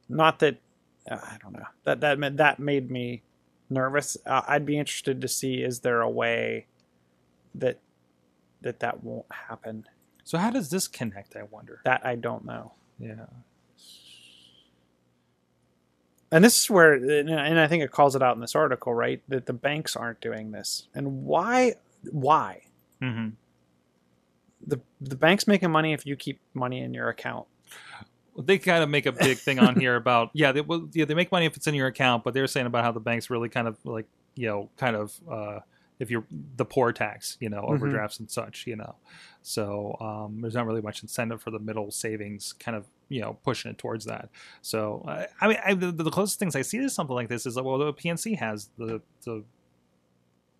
[0.09, 0.57] not that
[1.09, 3.21] uh, i don't know that that ma- that made me
[3.69, 6.65] nervous uh, i'd be interested to see is there a way
[7.55, 7.79] that
[8.61, 9.85] that that won't happen
[10.29, 11.35] So how does this connect?
[11.35, 11.81] I wonder.
[11.85, 13.25] that i don't know Yeah.
[16.31, 19.23] and this is where and i think it calls it out in this article right
[19.27, 21.73] that the banks aren't doing this and why
[22.11, 22.61] why
[23.01, 23.29] hmm
[24.67, 27.47] the the bank's making money if you keep money in your account
[28.37, 31.15] They kind of make a big thing on here about yeah they well, yeah they
[31.15, 33.49] make money if it's in your account, but they're saying about how the banks really
[33.49, 34.05] kind of like
[34.35, 35.59] you know kind of uh,
[35.99, 36.23] if you're
[36.57, 37.73] the poor tax you know Mhm.
[37.75, 38.95] overdrafts and such you know
[39.41, 43.37] so um, there's not really much incentive for the middle savings kind of you know
[43.43, 44.29] pushing it towards that
[44.61, 47.45] so uh, i mean I, the, the closest things i see to something like this
[47.45, 49.43] is that well the pnc has the the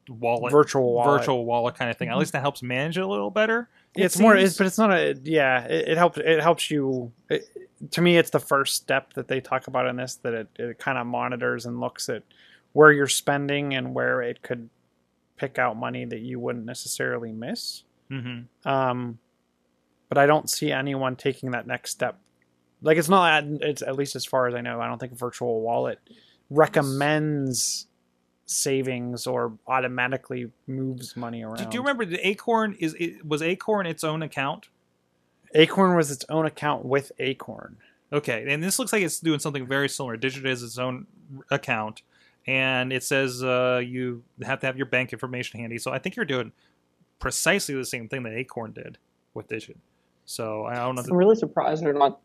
[0.09, 1.07] wallet virtual wallet.
[1.07, 1.17] Mm-hmm.
[1.19, 4.05] virtual wallet kind of thing at least that helps manage it a little better it
[4.05, 4.49] it's more seems.
[4.49, 7.43] it's, but it's not a yeah it, it helps it helps you it,
[7.91, 10.79] to me it's the first step that they talk about in this that it, it
[10.79, 12.23] kind of monitors and looks at
[12.73, 14.69] where you're spending and where it could
[15.39, 17.83] pick out money that you wouldn't necessarily miss.
[18.09, 19.19] Hmm um
[20.09, 22.19] but i don't see anyone taking that next step.
[22.81, 25.61] Like it's not it's at least as far as i know i don't think virtual
[25.61, 25.99] wallet
[26.49, 27.85] recommends
[28.45, 31.57] savings or automatically moves money around.
[31.57, 34.69] do, do you remember the acorn is it, was acorn its own account?
[35.53, 37.77] Acorn was its own account with acorn.
[38.11, 40.17] Okay, and this looks like it's doing something very similar.
[40.17, 41.05] Digit is its own
[41.51, 42.01] account,
[42.47, 45.77] and it says uh, you have to have your bank information handy.
[45.77, 46.51] So I think you're doing
[47.19, 48.97] precisely the same thing that Acorn did
[49.33, 49.77] with Digit.
[50.25, 51.03] So I don't know.
[51.09, 52.19] I'm really surprised they're not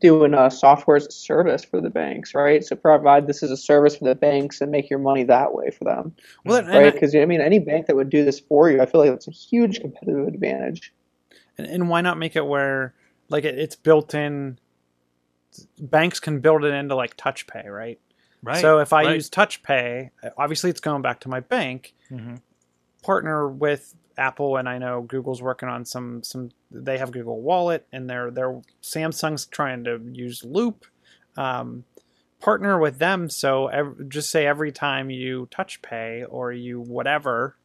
[0.00, 2.64] doing a software as a service for the banks, right?
[2.64, 5.70] So provide this as a service for the banks and make your money that way
[5.70, 6.84] for them, well right?
[6.84, 9.10] and, Because I mean, any bank that would do this for you, I feel like
[9.10, 10.92] that's a huge competitive advantage.
[11.58, 12.94] and, and why not make it where
[13.28, 14.58] like it, it's built in
[15.80, 17.98] banks can build it into like touch pay right
[18.42, 18.60] right.
[18.60, 19.14] so if i right.
[19.14, 22.40] use touch pay obviously it's going back to my bank Mhm.
[23.02, 27.86] partner with Apple and I know Google's working on some some they have Google Wallet
[27.92, 30.84] and they're they're Samsung's trying to use Loop
[31.38, 31.84] um,
[32.38, 37.56] partner with them so ev- just say every time you touch pay or you whatever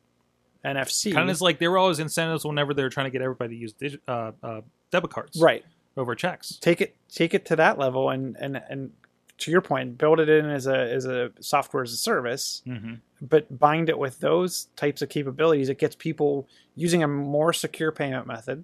[0.63, 3.21] NFC kind of is like there were always incentives whenever they were trying to get
[3.21, 5.65] everybody to use digi- uh, uh, debit cards right
[5.97, 6.57] over checks.
[6.61, 8.91] take it take it to that level and and and
[9.40, 12.96] to your point build it in as a as a software as a service Mm-hmm.
[13.22, 17.92] but bind it with those types of capabilities it gets people using a more secure
[17.92, 18.64] payment method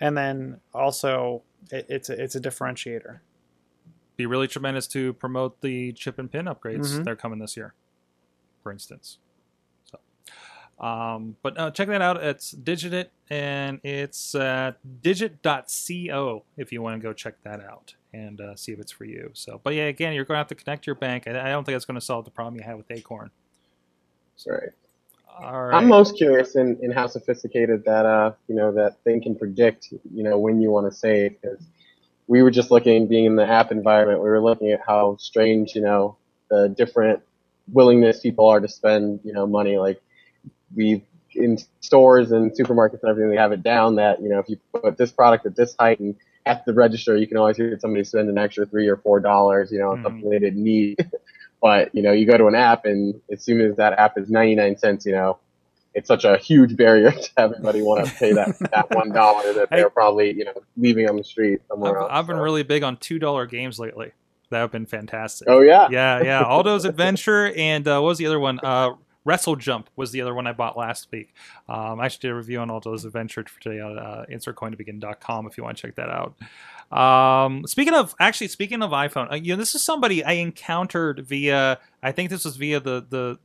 [0.00, 3.20] and then also it, it's a, it's a differentiator
[4.16, 7.04] Be really tremendous to promote the chip and pin upgrades Mhm.
[7.04, 7.74] that are coming this year,
[8.62, 9.18] for instance.
[9.84, 9.98] So,
[10.84, 12.16] um, but uh, check that out.
[12.22, 18.40] It's Digit and it's uh, digit.co if you want to go check that out and
[18.40, 19.30] uh, see if it's for you.
[19.34, 21.26] So, but yeah, again, you're going to have to connect your bank.
[21.26, 23.30] I, I don't think that's going to solve the problem you had with Acorn.
[24.46, 24.70] Right.
[25.40, 25.76] All right.
[25.76, 29.92] I'm most curious in, in how sophisticated that uh you know that thing can predict
[30.12, 31.64] you know when you want to save because
[32.26, 35.76] we were just looking being in the app environment we were looking at how strange
[35.76, 36.16] you know
[36.50, 37.22] the different
[37.72, 40.02] willingness people are to spend you know money like
[40.74, 41.04] we
[41.34, 44.58] in stores and supermarkets and everything they have it down that you know if you
[44.72, 46.16] put this product at this height and
[46.48, 49.70] at the register you can always hear somebody spend an extra three or four dollars
[49.70, 50.02] you know on Mhm.
[50.02, 50.96] something they didn't need
[51.62, 54.30] but you know you go to an app and as soon as that app is
[54.30, 55.38] 99 cents you know
[55.94, 59.68] it's such a huge barrier to everybody want to pay that that one dollar that
[59.70, 62.10] they're probably you know leaving on the street somewhere I've, else.
[62.12, 62.42] I've been so.
[62.42, 64.12] really big on $2 games lately.
[64.50, 65.46] That have been fantastic.
[65.50, 66.42] oh yeah yeah, yeah.
[66.42, 68.58] Alto's Adventure and uh, what was the other one?
[68.62, 68.92] Uh,
[69.24, 71.34] Wrestle Jump was the other one I bought last week.
[71.68, 75.58] Um, I actually did a review on Alto's Adventure for today on uh, insertcointobegin.com if
[75.58, 76.34] you want to check that out.
[76.90, 81.26] Um, speaking of, actually, speaking of iPhone, uh, you know, this is somebody I encountered
[81.26, 83.38] via, I think this was via the the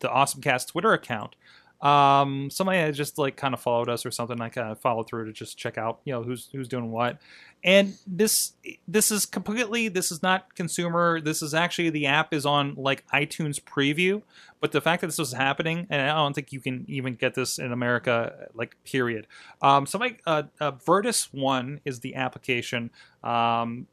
[0.00, 1.36] the AwesomeCast Twitter account.
[1.80, 4.40] Um, somebody had just like kind of followed us or something.
[4.40, 7.18] I kind of followed through to just check out, you know, who's who's doing what.
[7.62, 8.52] And this
[8.86, 11.20] this is completely this is not consumer.
[11.20, 14.22] This is actually the app is on like iTunes preview.
[14.60, 17.34] But the fact that this was happening, and I don't think you can even get
[17.34, 19.28] this in America, like period.
[19.62, 22.90] Um, somebody, uh, uh, Vertus One is the application.
[23.22, 23.86] Um,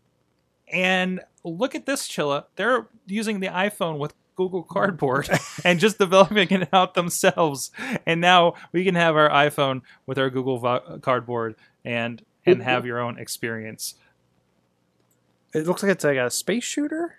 [0.72, 2.46] and look at this, Chilla.
[2.56, 5.30] They're using the iPhone with Google Cardboard
[5.64, 7.72] and just developing it out themselves.
[8.06, 12.86] And now we can have our iPhone with our Google vo- Cardboard and and have
[12.86, 13.96] your own experience.
[15.54, 17.16] It looks like it's like a space shooter.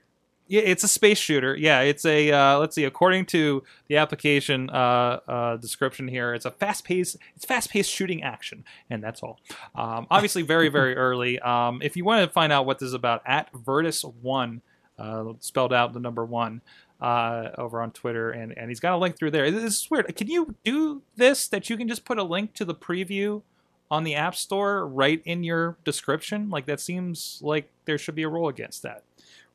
[0.48, 1.56] Yeah, it's a space shooter.
[1.56, 2.84] Yeah, it's a uh, let's see.
[2.84, 7.16] According to the application uh, uh, description here, it's a fast-paced.
[7.34, 9.40] It's fast-paced shooting action, and that's all.
[9.74, 11.40] Um, obviously, very very early.
[11.40, 14.62] Um, if you want to find out what this is about, at Vertus One,
[14.98, 16.60] uh, spelled out the number one,
[17.00, 19.50] uh, over on Twitter, and and he's got a link through there.
[19.50, 20.14] This is weird.
[20.16, 21.48] Can you do this?
[21.48, 23.42] That you can just put a link to the preview
[23.90, 26.50] on the App Store right in your description?
[26.50, 29.02] Like that seems like there should be a rule against that.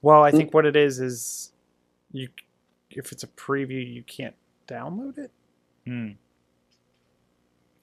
[0.02, 1.52] Well, I think what it is is
[2.12, 2.30] you
[2.90, 4.36] if it's a preview, you can't
[4.68, 5.32] download it.
[5.86, 6.12] Hmm.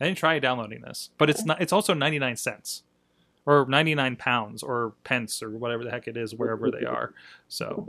[0.00, 1.60] I didn't try downloading this, but it's not.
[1.60, 2.84] It's also ninety nine cents,
[3.46, 7.14] or ninety nine pounds, or pence, or whatever the heck it is, wherever they are.
[7.48, 7.88] So,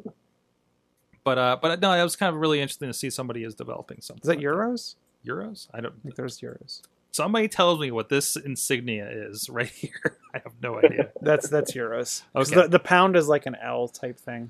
[1.30, 4.02] but uh, but no, it was kind of really interesting to see somebody is developing
[4.02, 4.24] something.
[4.24, 4.96] Is that like euros?
[5.24, 5.68] Euros?
[5.72, 5.94] I don't.
[5.94, 6.82] I think there's euros.
[7.12, 10.18] Somebody tells me what this insignia is right here.
[10.34, 11.12] I have no idea.
[11.22, 12.24] That's that's euros.
[12.36, 12.56] Okay.
[12.56, 14.50] The, the pound is like an L type thing.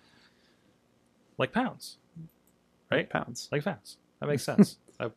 [1.37, 1.97] like pounds,
[2.89, 3.09] right?
[3.09, 3.49] Pounds.
[3.51, 3.97] Like pounds.
[4.21, 4.77] That makes sense.
[5.01, 5.09] I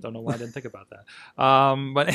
[0.00, 1.40] don't know why I didn't think about that.
[1.40, 2.12] Um, but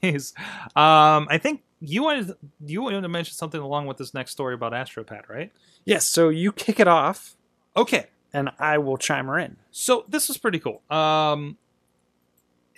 [0.00, 0.32] anyways,
[0.76, 2.34] um, I think you wanted
[2.64, 5.50] you wanted to mention something along with this next story about Astropad, right?
[5.84, 6.08] Yes.
[6.08, 7.34] So you kick it off,
[7.78, 9.56] Okay, and I will chime her in.
[9.70, 10.82] so this is pretty cool.
[10.90, 11.56] Um,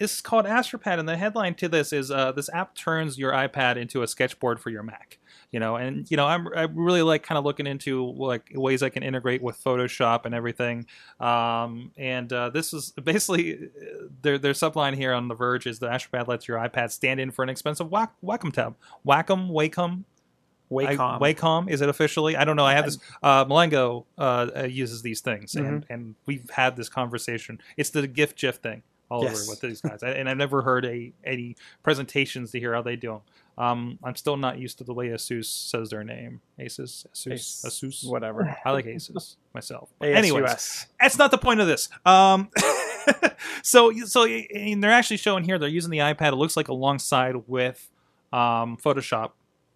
[0.01, 3.77] it's called Astropad, and the headline to this is uh, this app turns your iPad
[3.77, 5.19] into a sketchboard for your Mac.
[5.51, 8.83] You know, and you know, I'm I really like kind of looking into like ways
[8.83, 10.87] I can integrate with Photoshop and everything.
[11.21, 15.81] Um, and uh, this is basically uh, their their subline here on The Verge is
[15.81, 18.77] the Astropad lets your iPad stand in for an expensive Wac- Wacom tab.
[19.07, 20.05] Wacom, Wacom,
[20.71, 21.21] Wacom.
[21.23, 22.37] I, Wacom is it officially?
[22.37, 22.65] I don't know.
[22.65, 22.99] I have this.
[23.23, 25.93] Uh, Malengo uh, uh, uses these things, and Mm-hmm.
[25.93, 27.61] and we've had this conversation.
[27.77, 29.43] It's the GIF GIF thing all Yes.
[29.43, 32.83] over with these guys, I- and I've never heard a any presentations to hear how
[32.83, 33.21] they do them.
[33.59, 36.41] Um, I'm still not used to the way Asus says their name.
[36.59, 38.09] Asus, Asus, Ace- Asus.
[38.09, 38.57] Whatever.
[38.65, 39.91] I like Asus myself.
[40.01, 41.89] Anyway, that's not the point of this.
[42.07, 42.49] Um,
[43.63, 46.33] so so and they're actually showing here they're using the iPad.
[46.33, 47.91] It looks like alongside with
[48.33, 49.33] um, Photoshop,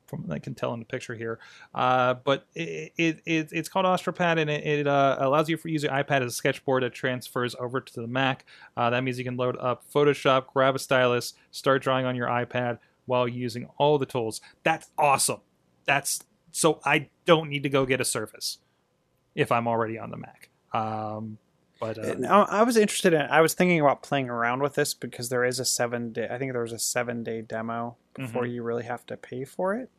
[0.06, 1.38] from I can tell in the picture here.
[1.74, 5.70] Uh, but it, it, it it's called Astropad, and it, it uh, allows you to
[5.70, 8.44] use your iPad as a sketchboard that transfers over to the Mac.
[8.76, 12.28] Uh, that means you can load up Photoshop, grab a stylus, start drawing on your
[12.28, 14.40] iPad while using all the tools.
[14.62, 15.40] That's awesome.
[15.84, 18.58] That's so I don't need to go get a Surface
[19.34, 20.48] if I'm already on the Mac.
[20.72, 21.38] Um,
[21.80, 23.22] but uh, Now, I was interested in.
[23.22, 26.28] I was thinking about playing around with this because there is a seven day.
[26.30, 29.74] I think there was a seven day demo before you really have to pay for
[29.74, 29.90] it.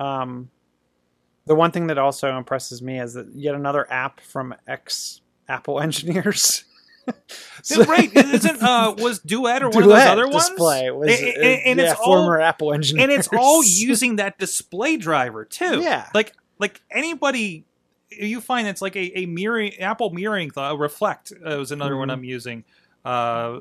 [0.00, 0.50] Um,
[1.46, 5.80] the one thing that also impresses me is that yet another app from ex Apple
[5.88, 6.64] engineers.
[7.62, 10.48] So, right, isn't uh was Duet or one of those Duet other ones?
[10.50, 14.16] display was, and, and- and yeah, it's all former Apple engineers, and it's all using
[14.16, 15.80] that display driver too.
[15.80, 16.06] Yeah.
[16.14, 17.64] like like anybody
[18.10, 22.08] you find it's like a, a mirroring Apple mirroring th- reflect uh, was another one
[22.08, 22.12] Mhm.
[22.12, 22.64] I'm using.
[23.04, 23.60] Uh,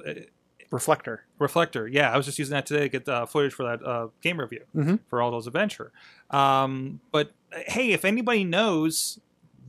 [0.72, 1.24] reflector.
[1.40, 4.08] reflector, yeah, I was just using that today to get uh, footage for that uh,
[4.22, 5.00] game review Mhm.
[5.10, 5.92] for Alto's adventure.
[6.30, 9.20] Um, but uh, hey, if anybody knows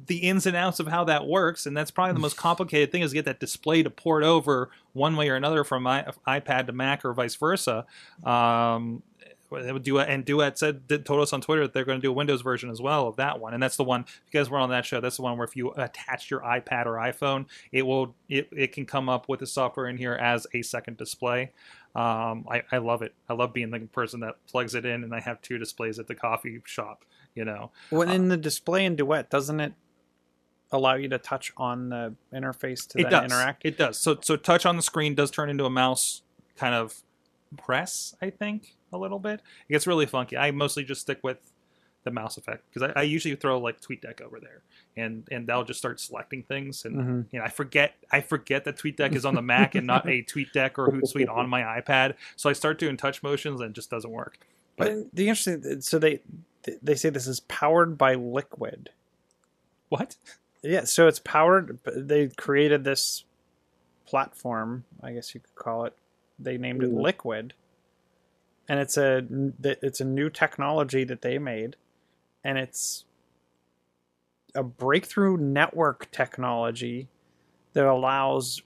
[0.06, 3.02] the ins and outs of how that works, and that's probably the most complicated thing
[3.02, 6.72] is get that display to port over one way or another from my iPad to
[6.72, 7.84] Mac or vice versa.
[8.24, 9.02] Um,
[9.50, 12.14] Duet and Duet said did, told us on Twitter that they're going to do a
[12.14, 14.02] Windows version as well of that one, and that's the one.
[14.02, 16.40] If you guys were on that show, that's the one where if you attach your
[16.40, 20.14] iPad or iPhone, it will it, it can come up with the software in here
[20.14, 21.52] as a second display.
[21.94, 23.14] Um, I, I love it.
[23.28, 26.06] I love being the person that plugs it in, and I have two displays at
[26.06, 27.04] the coffee shop.
[27.34, 29.72] You know, When in the display in Duet, doesn't it
[30.70, 33.24] allow you to touch on the interface to it does.
[33.24, 33.64] interact?
[33.64, 33.98] It does.
[33.98, 36.22] So so touch on the screen does turn into a mouse
[36.56, 37.02] kind of
[37.56, 38.14] press.
[38.20, 39.40] I think a little bit.
[39.68, 40.36] It gets really funky.
[40.36, 41.38] I mostly just stick with
[42.04, 44.62] the mouse effect because I, I usually throw like TweetDeck over there,
[44.96, 46.84] and and that'll just start selecting things.
[46.84, 47.26] And Mhm.
[47.32, 50.22] you know, I forget I forget that TweetDeck is on the Mac and not a
[50.22, 52.14] TweetDeck or Hootsuite on my iPad.
[52.36, 54.38] So I start doing touch motions and it just doesn't work.
[54.76, 56.20] But the interesting, so they
[56.82, 58.90] they say this is powered by Liquid.
[59.88, 60.16] What?
[60.62, 61.78] Yeah, so it's powered.
[61.84, 63.24] They created this
[64.06, 65.94] platform, I guess you could call it.
[66.38, 67.54] They named it Liquid,
[68.68, 69.26] and it's a
[69.62, 71.76] it's a new technology that they made,
[72.44, 73.04] and it's
[74.54, 77.08] a breakthrough network technology
[77.74, 78.62] that allows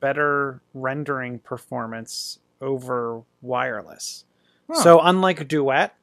[0.00, 4.24] better rendering performance over wireless.
[4.70, 4.82] Huh.
[4.82, 5.94] So unlike Duet,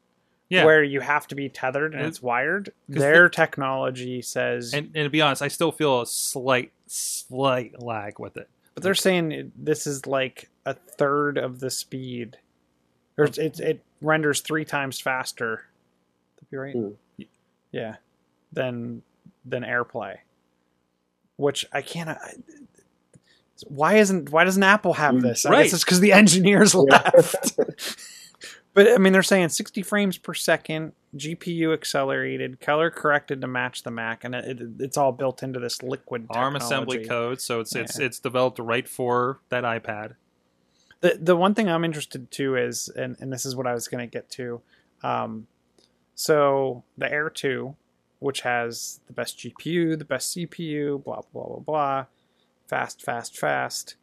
[0.49, 0.65] Yeah.
[0.65, 4.88] where you have to be tethered and It- it's wired, their the- technology says and,
[4.95, 8.49] and to be honest, I still feel a slight slight lag with it.
[8.75, 12.38] But they're saying this is like a third of the speed
[13.18, 15.65] Or it it renders three times faster.
[16.36, 16.76] That'd be right.
[16.76, 17.24] Hmm.
[17.72, 17.95] Yeah,
[18.53, 19.01] than
[19.45, 20.18] than AirPlay,
[21.38, 22.09] which I can't.
[22.09, 22.34] I,
[23.68, 25.45] why isn't why doesn't Apple have this?
[25.45, 25.63] I Right.
[25.63, 27.57] guess it's because the engineers left.
[28.74, 33.82] but I mean, they're saying 60 frames per second, GPU accelerated, color corrected to match
[33.82, 37.59] the Mac, and it, it, it's all built into this liquid ARM assembly code, so
[37.59, 40.13] it's it's it's developed right for that iPad.
[41.01, 43.87] The the one thing I'm interested to is, and, and this is what I was
[43.87, 44.61] going to get to.
[45.03, 45.47] Um,
[46.15, 47.75] so the Air 2,
[48.19, 52.05] which has the best GPU, the best CPU, blah blah blah blah,
[52.67, 53.95] fast, fast, fast.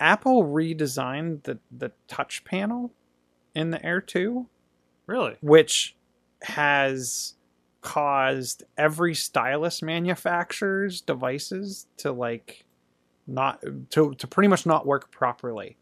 [0.00, 2.92] Apple redesigned the the touch panel
[3.54, 4.46] in the Air 2,
[5.06, 5.36] Really?
[5.40, 5.96] which
[6.42, 7.34] has
[7.80, 12.64] caused every stylus manufacturer's devices to like
[13.28, 15.76] not to, to pretty much not work properly.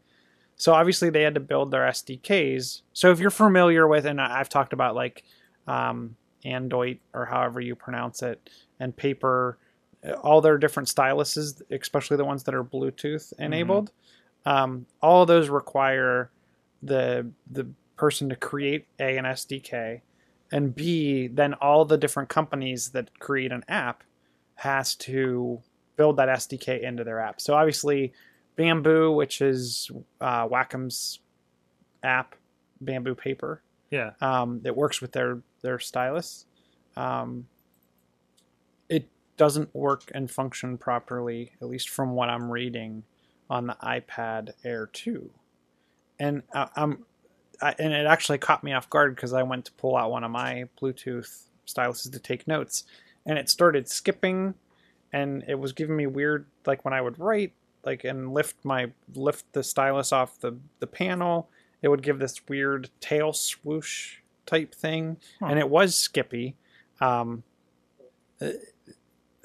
[0.55, 4.49] So obviously they had to build their sdks so if you're familiar with and i've
[4.49, 5.23] talked about like
[5.67, 9.59] um, Adonit or however you pronounce it and paper
[10.03, 13.91] uh, all their different styluses especially the ones that are bluetooth enabled
[14.47, 16.31] um, all of those require
[16.81, 17.67] the the
[17.97, 20.01] person to create a an SDK,
[20.51, 24.03] and b then all the different companies that create an app
[24.55, 25.61] has to
[25.97, 27.41] build that SDK into their app.
[27.41, 28.13] So obviously,
[28.55, 29.91] Bamboo, which is
[30.21, 31.19] uh, Wacom's
[32.03, 32.35] app,
[32.79, 34.11] Bamboo Paper, Yeah.
[34.21, 36.45] um, that works with their their stylus.
[36.95, 37.47] Um,
[38.89, 43.03] it doesn't work and function properly, at least from what I'm reading,
[43.49, 45.29] on the iPad Air 2.
[46.19, 47.05] And I, I'm,
[47.61, 50.23] I, and it actually caught me off guard because I went to pull out one
[50.23, 52.83] of my Bluetooth styluses to take notes,
[53.25, 54.53] and it started skipping,
[55.13, 57.53] and it was giving me weird like when I would write
[57.83, 61.49] like and lift my lift the stylus off the the panel
[61.81, 65.47] it would give this weird tail swoosh type thing Huh.
[65.47, 66.55] and it was skippy.
[66.99, 67.43] Um
[68.41, 68.49] uh,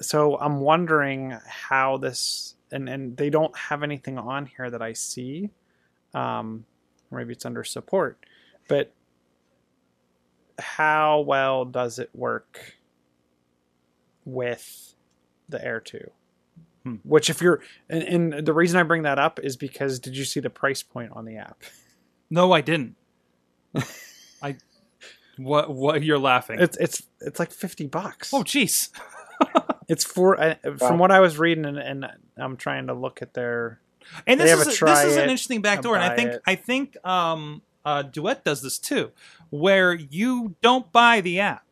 [0.01, 4.93] so i'm wondering how this and and they don't have anything on here that i
[4.93, 5.49] see.
[6.13, 6.65] Um
[7.11, 8.17] maybe it's under support.
[8.67, 8.91] But
[10.59, 12.75] how well does it work
[14.25, 14.95] with
[15.49, 15.99] the air 2
[16.83, 16.95] Hmm.
[17.03, 20.25] which if you're and, and the reason i bring that up is because did you
[20.25, 21.63] see the price point on the app
[22.29, 22.95] No, I didn't.
[24.41, 24.57] I.
[25.37, 25.71] What?
[25.73, 26.01] What?
[26.03, 26.59] You're laughing.
[26.59, 28.89] it's it's it's like 50 bucks oh, jeez.
[29.87, 32.05] it's for uh, from what i was reading and, and
[32.37, 33.79] i'm trying to look at their
[34.25, 36.03] And They this have is a a, try this is an it, interesting backdoor, and
[36.03, 36.41] I think it.
[36.47, 39.11] I think um, uh, Duet does this too,
[39.49, 41.63] where you don't buy the app,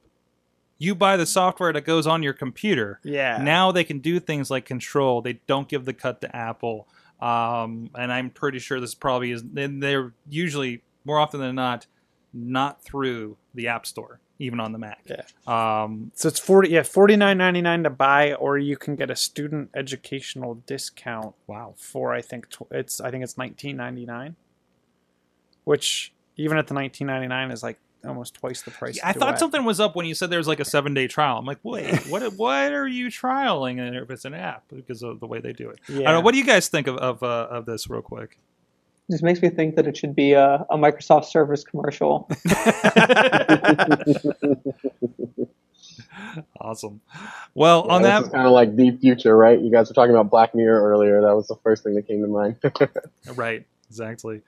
[0.82, 3.00] you buy the software that goes on your computer.
[3.04, 5.22] yeah Now they can do things like control.
[5.22, 6.88] They don't give the cut to Apple,
[7.20, 9.44] um, and I'm pretty sure this probably is.
[9.44, 11.86] And they're usually more often than not
[12.34, 15.06] not through the App Store, even on the Mac.
[15.06, 15.22] Yeah.
[15.46, 20.56] Um, so it's 40 yeah 49.99 to buy or you can get a student educational
[20.66, 21.76] discount wow.
[21.78, 24.36] for i think tw- it's i think it's 19.99
[25.64, 29.80] which even at the 19.99 is like almost twice the price I thought something was
[29.80, 31.38] up when you said there was like a seven day trial.
[31.38, 32.24] I'm like, wait, what?
[32.34, 33.80] What are you trialing?
[33.80, 35.80] And if it's an app, because of the way they do it.
[35.88, 36.22] I don't know.
[36.22, 38.38] What do you guys think of of, uh, of this, real quick?
[39.10, 42.30] Just makes me think that it should be a, a Microsoft Surface commercial.
[46.62, 47.02] awesome.
[47.54, 49.60] Well, on Yeah, that, this is kind of like the future, right?
[49.60, 51.22] You guys were talking about Black Mirror earlier.
[51.22, 52.56] That was the first thing that came to mind.
[53.36, 54.42] right, exactly.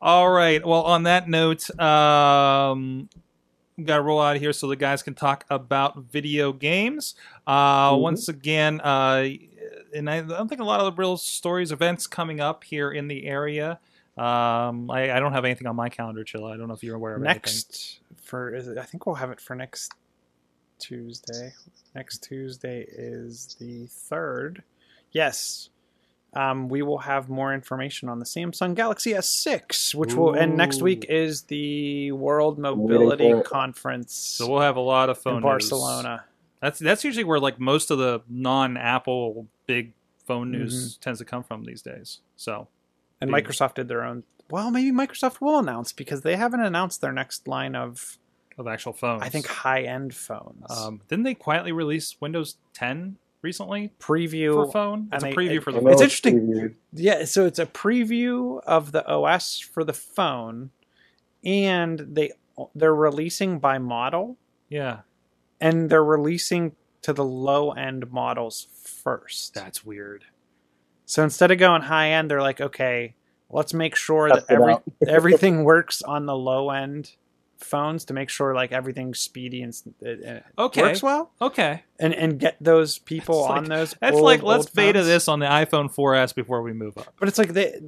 [0.00, 0.64] All right.
[0.64, 3.08] Well, on that note, um,
[3.82, 7.14] got to roll out of here so the guys can talk about video games.
[7.46, 8.00] Uh, Mhm.
[8.00, 9.28] Once again, uh,
[9.94, 13.08] and I don't think a lot of the real stories, events coming up here in
[13.08, 13.78] the area.
[14.16, 16.52] Um, I, I don't have anything on my calendar, Chilla.
[16.52, 17.34] I don't know if you're aware of anything.
[17.36, 19.92] next for is it, i think we'll have it for next
[20.78, 21.52] tuesday
[21.94, 24.62] next tuesday is the third
[25.12, 25.68] yes
[26.34, 30.82] um, we will have more information on the samsung galaxy s6 which will and next
[30.82, 35.42] week is the world mobility for conference So we'll have a lot of phone in
[35.42, 35.44] news.
[35.44, 36.24] barcelona.
[36.60, 39.92] That's that's usually where like most of the non-Apple big
[40.26, 42.20] phone news tends to come from these days.
[42.36, 42.68] So.
[43.20, 43.44] And Big.
[43.44, 47.46] microsoft did their own well maybe microsoft will announce because they haven't announced their next
[47.48, 48.18] line of
[48.58, 50.64] of actual phones, i think high-end phones.
[50.70, 55.08] Um, didn't they quietly release Windows 10 recently preview for phone?
[55.12, 56.40] It's and a preview it- for the know It's interesting.
[56.48, 56.74] previewed.
[56.92, 60.70] Yeah, so it's a preview of the OS for the phone,
[61.44, 62.32] and they
[62.74, 64.36] they're releasing by model,
[64.68, 65.00] Yeah,
[65.60, 69.54] and they're releasing to the low end models first.
[69.54, 70.24] that's weird.
[71.04, 73.14] So instead of going high end, they're like, okay,
[73.50, 74.76] let's make sure Test that every
[75.08, 77.12] everything works on the low end
[77.58, 80.82] phones to make sure like everything's speedy and s- it, it Okay.
[80.82, 81.82] works well Okay.
[81.98, 85.06] and and get those people That's on like- those That's old, like let's beta phones.
[85.06, 87.14] this on the iPhone 4S before we move up.
[87.18, 87.80] but it's like they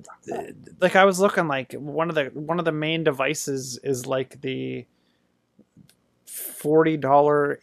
[0.81, 4.41] like i was looking like one of the one of the main devices is like
[4.41, 4.87] the
[6.27, 7.57] $40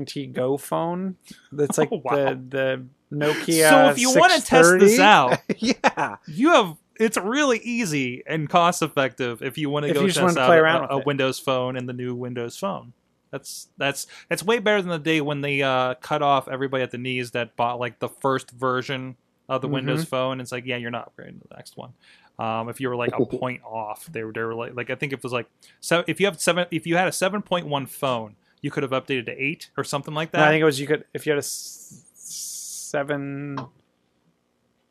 [0.00, 1.16] AT&T Go phone
[1.52, 2.14] that's oh, like Oh, wow.
[2.14, 2.86] the the
[3.16, 8.22] Nokia so if you want to test this out, yeah you have it's really easy
[8.26, 10.88] and cost effective if you want to If go test wanna out play a, around
[10.90, 11.06] a with.
[11.06, 12.92] Windows phone and the new Windows phone.
[13.30, 16.90] That's that's that's way better than the day when they uh, cut off everybody at
[16.90, 19.16] the knees that bought like the first version
[19.48, 20.08] of the Windows Mm-hmm.
[20.08, 20.40] phone.
[20.40, 21.92] It's like yeah, you're not upgrading to the next one.
[22.38, 24.94] Um, if you were like a point off, they were they were like like I
[24.94, 25.46] think it was like
[25.80, 28.82] so if you have seven if you had a seven point one phone, you could
[28.84, 30.48] have updated to eight or something like No, that.
[30.48, 33.58] I think it was you could if you had a s- seven.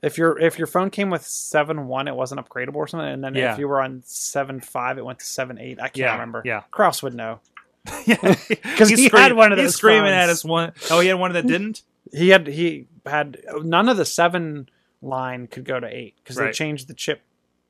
[0.05, 3.23] If your if your phone came with seven one, it wasn't upgradable or something, and
[3.23, 3.53] then Yeah.
[3.53, 5.79] if you were on seven five, it went to seven eight.
[5.79, 6.41] I can't Yeah, remember.
[6.45, 6.61] yeah.
[6.71, 7.39] Kraus would know.
[8.05, 8.15] Yeah,
[8.77, 10.13] 'Cause he had one of He's screaming phones.
[10.23, 10.73] at us one.
[10.91, 11.83] Oh, he had one that didn't.
[12.13, 14.69] He had he had none of the seven
[15.01, 17.21] line could go to eight because they changed the chip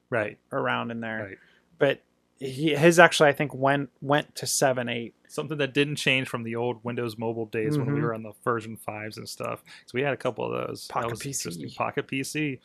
[0.09, 0.37] right.
[0.51, 1.25] around in there.
[1.29, 1.37] Right.
[1.79, 2.01] But
[2.39, 5.13] he his actually I think went went to seven eight.
[5.27, 8.03] something that didn't change from the old Windows Mobile days when we Mhm.
[8.03, 9.63] were on the version fives and stuff.
[9.85, 10.87] So we had a couple of those.
[10.87, 11.75] Pocket PC.
[11.75, 12.59] Pocket PC,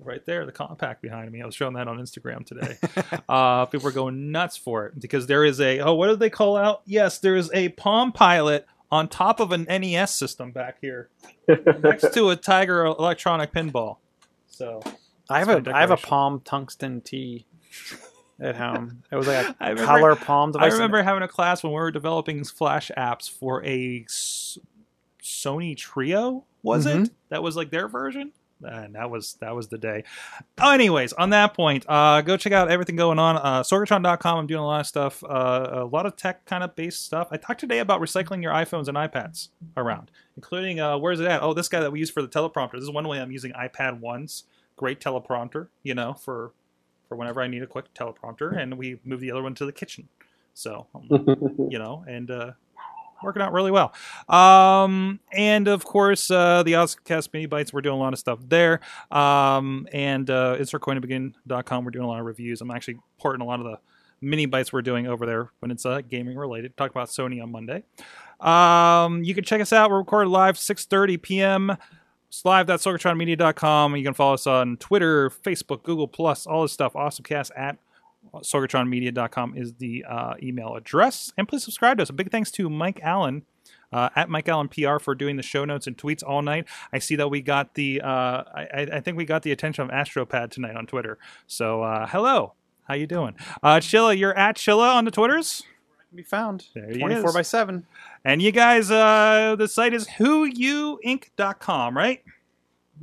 [0.00, 1.42] right there, the compact behind me.
[1.42, 2.76] I was showing that on Instagram today.
[3.28, 6.30] uh, people were going nuts for it because there is a oh, what did they
[6.30, 6.82] call out?
[6.86, 11.08] Yes, there is a Palm Pilot on top of an NES system back here
[11.82, 13.96] next to a Tiger electronic pinball.
[14.48, 14.80] So
[15.30, 15.96] I have a have a.
[15.96, 17.46] Palm tungsten T
[18.40, 19.02] at home.
[19.10, 20.72] It was like a I remember- color Palm device.
[20.72, 24.58] I remember having a class when we were developing Flash apps for a S-
[25.22, 26.44] Sony Trio.
[26.62, 27.06] Was Mhm.
[27.06, 28.32] it that was like their version?
[28.64, 30.04] And that was that was the day.
[30.60, 33.36] Oh, anyways, on that point, uh, go check out everything going on.
[33.36, 34.38] Uh, Sorgatron.com.
[34.38, 37.26] I'm doing a lot of stuff, uh, a lot of tech kind of based stuff.
[37.32, 41.42] I talked today about recycling your iPhones and iPads around, including uh, where's it at?
[41.42, 42.74] Oh, this guy that we use for the teleprompter.
[42.74, 44.44] This is one way I'm using iPad ones.
[44.76, 46.52] Great teleprompter, you know, for
[47.12, 49.72] for whenever I need a quick teleprompter, and we move the other one to the
[49.72, 50.08] kitchen.
[50.54, 51.06] So, um,
[51.70, 52.52] you know, and uh,
[53.22, 53.92] working out really well.
[54.30, 58.38] Um, and of course, uh, the Oscast Mini Bites, we're doing a lot of stuff
[58.48, 58.80] there.
[59.10, 62.62] Um, and uh, InsertCoinToBegin.com, we're doing a lot of reviews.
[62.62, 63.78] I'm actually porting a lot of the
[64.22, 66.74] mini bites we're doing over there when it's uh, gaming related.
[66.78, 67.82] Talk about Sony on Monday.
[68.40, 69.90] Um, you can check us out.
[69.90, 71.76] We're recorded live 6:30 p.m.
[72.44, 73.96] Live.sorgatronmedia.com.
[73.96, 76.94] You can follow us on Twitter, Facebook, Google Plus, all this stuff.
[76.94, 77.76] AwesomeCast at
[78.36, 81.32] sorgatronmedia.com is the uh, email address.
[81.36, 82.10] And please subscribe to us.
[82.10, 83.42] A big thanks to Mike Allen.
[83.92, 86.64] Uh, at Mike Allen PR for doing the show notes and tweets all night.
[86.94, 89.84] I see that we got the, uh, I, I- I think we got the attention
[89.84, 91.18] of Astropad tonight on Twitter.
[91.46, 92.54] So uh, hello,
[92.88, 93.34] how you doing?
[93.62, 95.64] Uh, Chilla, you're at Chilla on the Twitters,
[96.12, 96.66] can be found.
[96.74, 97.34] There he 24 is.
[97.34, 97.86] by 7.
[98.24, 102.22] and you guys, uh, the site is whoyuinc.com, right?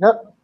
[0.00, 0.34] Yep.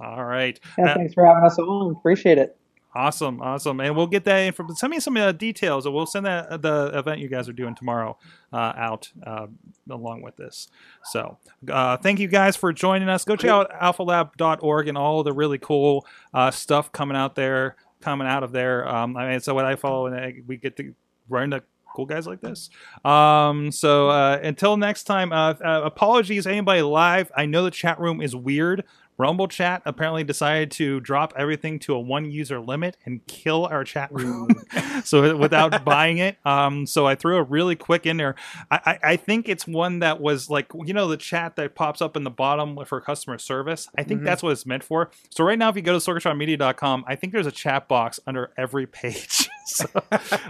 [0.00, 0.58] All right.
[0.78, 1.92] Yeah, Uh, thanks for having us on.
[1.92, 2.56] Appreciate it.
[2.96, 4.64] Awesome, awesome, and we'll get that info.
[4.74, 7.74] Send me some uh, details, and we'll send that the event you guys are doing
[7.74, 8.16] tomorrow
[8.52, 9.48] uh, out uh,
[9.90, 10.68] along with this.
[11.02, 11.38] So,
[11.68, 13.24] uh, thank you guys for joining us.
[13.24, 18.28] Go check out alphalab.org and all the really cool uh, stuff coming out there, coming
[18.28, 18.86] out of there.
[18.88, 20.94] Um, I mean, so what I follow, and I- we get to
[21.28, 21.64] run into
[21.94, 22.68] cool guys like this.
[23.04, 27.30] Um, so uh, until next time, uh, uh, apologies anybody live.
[27.36, 28.84] I know the chat room is weird.
[29.16, 33.84] Rumble chat apparently decided to drop everything to a one user limit and kill our
[33.84, 34.48] chat room.
[35.04, 38.34] so without buying it, um, so I threw a really quick in there.
[38.72, 42.02] I, I, I think it's one that was like you know the chat that pops
[42.02, 43.88] up in the bottom for customer service.
[43.96, 44.24] I think Mhm.
[44.24, 45.12] that's what it's meant for.
[45.30, 48.50] So right now, if you go to sorgatronmedia.com, I think there's a chat box under
[48.58, 49.48] every page.
[49.66, 49.86] so,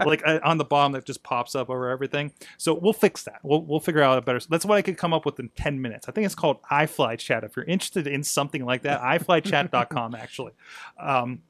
[0.04, 2.32] like uh, on the bottom that just pops up over everything.
[2.58, 3.38] So we'll fix that.
[3.42, 4.40] We'll, we'll figure out a better.
[4.48, 6.08] That's what I could come up with in 10 minutes.
[6.08, 7.44] I think it's called iFly Chat.
[7.44, 10.52] If you're interested in something like that, iFlyChat.com actually.
[10.98, 11.42] Um,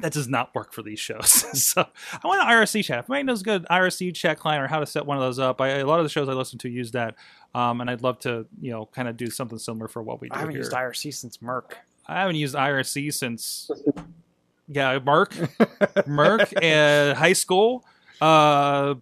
[0.00, 1.28] that does not work for these shows.
[1.62, 3.00] so I want an IRC chat.
[3.00, 5.38] If anybody knows a good IRC chat client or how to set one of those
[5.38, 7.16] up, I, a lot of the shows I listen to use that.
[7.54, 10.28] Um, and I'd love to, you know, kind of do something similar for what we
[10.28, 10.62] do I haven't here.
[10.62, 11.72] used IRC since mIRC.
[12.06, 13.70] I haven't used IRC since
[14.68, 15.48] yeah, mIRC,
[16.06, 17.84] mIRC, uh, high school.
[18.20, 18.96] Uh,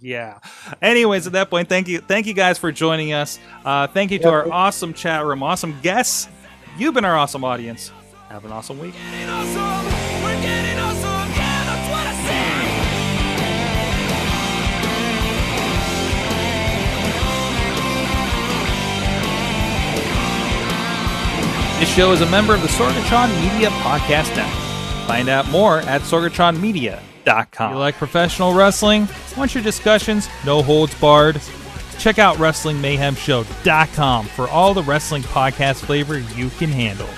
[0.00, 0.38] yeah.
[0.80, 3.38] Anyways, at that point, thank you, thank you guys for joining us.
[3.64, 6.28] Uh, thank you to our awesome chat room, awesome guests.
[6.78, 7.90] You've been our awesome audience.
[8.28, 8.94] Have an awesome week.
[8.94, 10.24] getting awesome.
[10.24, 11.30] We're getting awesome.
[11.36, 12.52] Yeah, that's what I said.
[21.80, 24.61] This show is a member of the Sorgatron Media Podcast Network.
[25.06, 27.72] Find out more at sorgatronmedia.com.
[27.72, 29.08] You like professional wrestling?
[29.36, 31.40] Want your discussions no holds barred?
[31.98, 37.08] Check out WrestlingMayhemShow.com for all the wrestling podcast flavor you can handle.